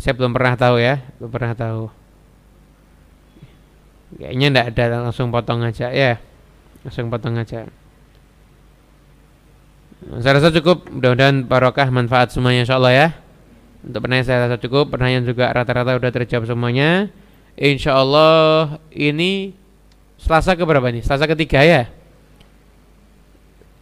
Saya 0.00 0.16
belum 0.16 0.32
pernah 0.32 0.56
tahu 0.56 0.80
ya 0.80 1.04
Belum 1.20 1.28
pernah 1.28 1.52
tahu 1.52 1.92
Kayaknya 4.16 4.46
tidak 4.48 4.66
ada 4.72 4.84
langsung 5.04 5.28
potong 5.28 5.60
aja 5.60 5.92
ya 5.92 6.16
Langsung 6.86 7.12
potong 7.12 7.36
aja 7.36 7.68
saya 10.20 10.38
rasa 10.38 10.52
cukup, 10.52 10.86
mudah-mudahan 10.92 11.42
barokah 11.48 11.88
manfaat 11.88 12.30
semuanya 12.30 12.68
insya 12.68 12.76
Allah 12.78 12.92
ya. 12.94 13.08
Untuk 13.80 14.04
pertanyaan 14.04 14.28
saya 14.28 14.38
rasa 14.46 14.56
cukup, 14.60 14.92
pertanyaan 14.92 15.24
juga 15.24 15.50
rata-rata 15.50 15.98
udah 15.98 16.10
terjawab 16.12 16.44
semuanya. 16.46 17.08
Insya 17.56 17.96
Allah 17.96 18.76
ini 18.92 19.56
Selasa 20.16 20.56
keberapa 20.56 20.88
nih? 20.88 21.04
Selasa 21.04 21.28
ketiga 21.28 21.60
ya. 21.60 21.92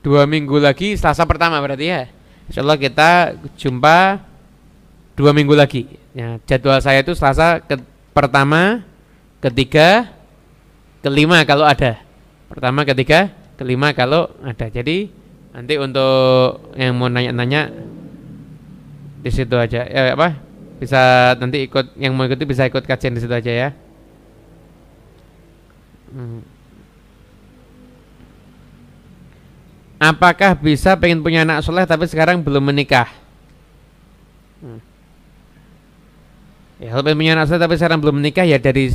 Dua 0.04 0.28
minggu 0.28 0.60
lagi 0.60 1.00
Selasa 1.00 1.24
pertama 1.24 1.56
berarti 1.64 1.88
ya. 1.88 2.12
Insya 2.44 2.60
Allah 2.60 2.76
kita 2.76 3.40
jumpa 3.56 4.20
dua 5.16 5.32
minggu 5.32 5.56
lagi. 5.56 5.88
Ya, 6.12 6.36
jadwal 6.44 6.78
saya 6.84 7.00
itu 7.00 7.16
Selasa 7.16 7.64
ke 7.64 7.80
pertama, 8.12 8.84
ketiga, 9.40 10.12
kelima 11.00 11.40
kalau 11.48 11.64
ada. 11.64 11.98
Pertama, 12.52 12.84
ketiga, 12.84 13.32
kelima 13.56 13.90
kalau 13.96 14.28
ada. 14.44 14.68
Jadi 14.68 15.24
Nanti 15.54 15.78
untuk 15.78 16.74
yang 16.74 16.98
mau 16.98 17.06
nanya-nanya 17.06 17.70
di 19.22 19.30
situ 19.30 19.54
aja. 19.54 19.86
Ya 19.86 20.18
apa? 20.18 20.34
Bisa 20.82 21.32
nanti 21.38 21.70
ikut 21.70 21.94
yang 21.94 22.18
mau 22.18 22.26
ikuti 22.26 22.42
bisa 22.42 22.66
ikut 22.66 22.82
kajian 22.82 23.14
di 23.14 23.22
situ 23.22 23.30
aja 23.30 23.52
ya. 23.54 23.68
Hmm. 26.10 26.42
Apakah 30.02 30.58
bisa 30.58 30.98
pengen 30.98 31.22
punya 31.22 31.46
anak 31.46 31.62
soleh 31.62 31.86
tapi 31.86 32.04
sekarang 32.10 32.42
belum 32.42 32.70
menikah? 32.72 33.08
Ya 36.82 36.90
kalau 36.90 37.06
pengen 37.06 37.18
punya 37.22 37.32
anak 37.38 37.46
soleh 37.48 37.62
tapi 37.62 37.74
sekarang 37.78 37.98
belum 38.02 38.16
menikah 38.18 38.44
ya 38.44 38.58
dari 38.58 38.90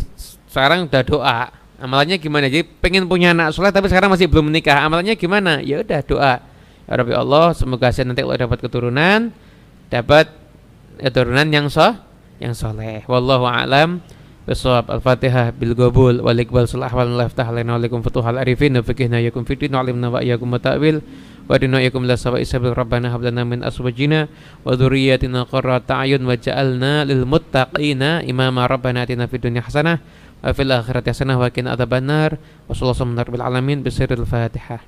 sekarang 0.51 0.91
udah 0.91 1.03
doa. 1.07 1.41
Amalannya 1.79 2.19
gimana? 2.19 2.51
Jadi 2.51 2.67
pengen 2.83 3.07
punya 3.07 3.31
anak 3.31 3.55
soleh 3.55 3.71
tapi 3.71 3.87
sekarang 3.87 4.11
masih 4.11 4.27
belum 4.27 4.51
menikah. 4.51 4.83
Amalannya 4.83 5.15
gimana? 5.15 5.63
Ya 5.63 5.79
udah 5.79 6.03
doa. 6.03 6.33
Ya 6.85 6.91
Rabbi 6.91 7.15
Allah, 7.15 7.55
semoga 7.55 7.87
saya 7.95 8.09
nanti 8.11 8.19
kalau 8.25 8.35
dapat 8.35 8.59
keturunan, 8.59 9.31
dapat 9.87 10.27
keturunan 10.99 11.47
yang 11.47 11.71
soh, 11.71 11.95
yang 12.43 12.51
soleh. 12.51 13.07
Wallahu 13.07 13.47
a'lam. 13.47 14.03
Sul 14.57 14.73
ahwal 16.81 17.13
laftah 17.13 17.45
lana 17.53 17.77
alaikum 17.77 18.01
futuhal 18.01 18.41
arifin 18.41 18.73
wa 18.73 18.81
fikihna 18.81 19.21
yakum 19.21 19.45
fitin 19.45 19.77
wa 19.77 19.85
alimna 19.85 20.09
wa 20.09 20.25
iyakum 20.25 20.49
mata'wil 20.49 21.05
wa 21.45 21.53
dina 21.61 21.77
yakum 21.85 22.01
la 22.05 22.17
sawa 22.17 22.41
isabil 22.41 22.73
rabbana 22.73 23.13
hablana 23.13 23.45
min 23.45 23.61
aswajina 23.61 24.25
wa 24.65 24.73
dhurriyyatina 24.73 25.45
qurrata 25.45 26.01
a'yun 26.01 26.25
wa 26.25 26.33
ja'alna 26.33 27.05
lil 27.05 27.29
muttaqina 27.29 28.25
imama 28.25 28.65
rabbana 28.65 29.05
atina 29.05 29.29
fid 29.29 29.45
dunya 29.45 29.61
hasanah 29.61 30.01
wa 30.41 30.49
fil 30.49 30.73
akhirati 30.73 31.13
hasanah 31.13 31.37
wa 31.37 31.45
qina 31.53 31.77
adzabannar 31.77 32.41
wa 32.65 32.73
sallallahu 32.73 33.21
alaihi 33.21 33.45
alamin 33.45 33.85
bisirril 33.85 34.25
fatihah 34.25 34.81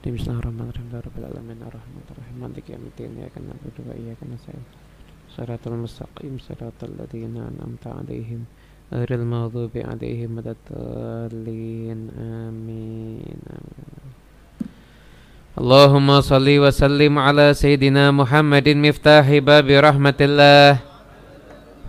Bismillahirrahmanirrahim. 0.00 0.96
Rabbil 0.96 1.28
alamin 1.28 1.60
arrahmanirrahim. 1.60 2.40
Maliki 2.40 2.72
yaumiddin. 2.72 3.20
Iyyaka 3.20 3.36
na'budu 3.36 3.84
wa 3.84 3.92
iyyaka 3.92 4.24
nasta'in 4.32 4.64
صراط 5.37 5.63
المستقيم 5.67 6.37
صراط 6.47 6.79
الذين 6.83 7.35
أنعمت 7.37 7.85
عليهم 7.87 8.41
غير 8.93 9.09
المغضوب 9.19 9.71
عليهم 9.75 10.37
ولا 10.37 10.55
الضالين 10.55 11.99
آمين 12.19 13.39
اللهم 15.59 16.21
صل 16.21 16.47
وسلم 16.59 17.13
على 17.19 17.53
سيدنا 17.53 18.11
محمد 18.11 18.69
مفتاح 18.69 19.25
باب 19.37 19.67
رحمة 19.87 20.19
الله 20.21 20.71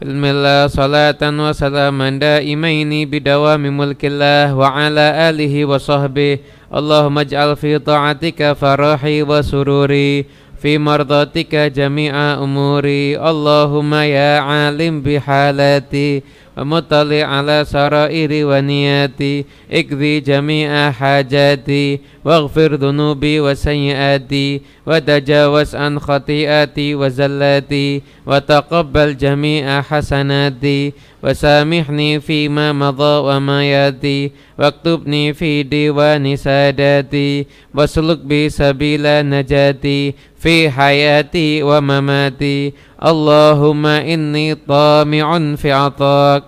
بسم 0.02 0.24
الله 0.24 0.66
صلاة 0.66 1.22
وسلاما 1.22 2.08
دائمين 2.20 3.10
بدوام 3.10 3.62
ملك 3.78 4.02
الله 4.04 4.54
وعلى 4.54 5.06
آله 5.30 5.54
وصحبه 5.64 6.38
اللهم 6.74 7.16
اجعل 7.18 7.56
في 7.56 7.78
طاعتك 7.78 8.52
فرحي 8.52 9.22
وسروري 9.22 10.24
في 10.61 10.77
مرضاتك 10.77 11.55
جميع 11.55 12.13
أموري. 12.43 13.17
اللهم 13.17 13.93
يا 13.93 14.39
عالم 14.39 15.01
بحالاتي 15.01 16.23
ومطلع 16.57 17.25
على 17.25 17.65
سرائر 17.65 18.31
ونياتي. 18.45 19.45
اقضي 19.71 20.19
جميع 20.19 20.91
حاجاتي 20.91 21.99
واغفر 22.25 22.75
ذنوبي 22.75 23.39
وسيئاتي. 23.39 24.61
وتجاوز 24.87 25.75
عن 25.75 25.99
خطيئاتي 25.99 26.95
وزلاتي. 26.95 28.01
وتقبل 28.25 29.17
جميع 29.17 29.81
حسناتي. 29.81 30.93
وسامحني 31.23 32.19
فيما 32.19 32.73
مضى 32.73 33.13
وما 33.27 33.63
ياتي. 33.65 34.31
واكتبني 34.59 35.33
في 35.33 35.63
ديوان 35.63 36.35
ساداتي. 36.35 37.45
واسلك 37.75 38.17
بي 38.17 38.49
سبيل 38.49 39.03
نجاتي. 39.29 40.13
في 40.40 40.70
حياتي 40.70 41.62
ومماتي 41.62 42.72
اللهم 43.06 43.86
إني 43.86 44.54
طامع 44.54 45.54
في 45.56 45.72
عطاك 45.72 46.42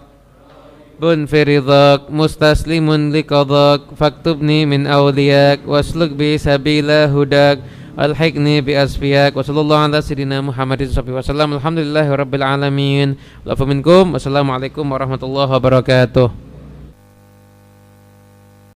بن 1.00 1.26
في 1.26 1.42
رضاك 1.42 2.10
مستسلم 2.10 3.16
لقضاك 3.16 3.80
فاكتبني 3.96 4.66
من 4.66 4.86
أولياك 4.86 5.60
واسلك 5.66 6.10
بي 6.10 6.38
سبيل 6.38 6.90
هداك 6.90 7.58
الحقني 7.98 8.60
بأسفياك 8.60 9.36
وصلى 9.36 9.60
الله 9.60 9.76
على 9.78 9.98
سيدنا 10.02 10.40
محمد 10.40 10.82
صلى 10.82 11.02
الله 11.02 11.22
عليه 11.22 11.32
وسلم 11.34 11.48
الحمد 11.52 11.78
لله 11.78 12.06
رب 12.14 12.34
العالمين 12.34 13.08
منكم 13.66 14.12
والسلام 14.12 14.50
عليكم 14.50 14.84
ورحمة 14.92 15.22
الله 15.22 15.46
وبركاته 15.56 16.30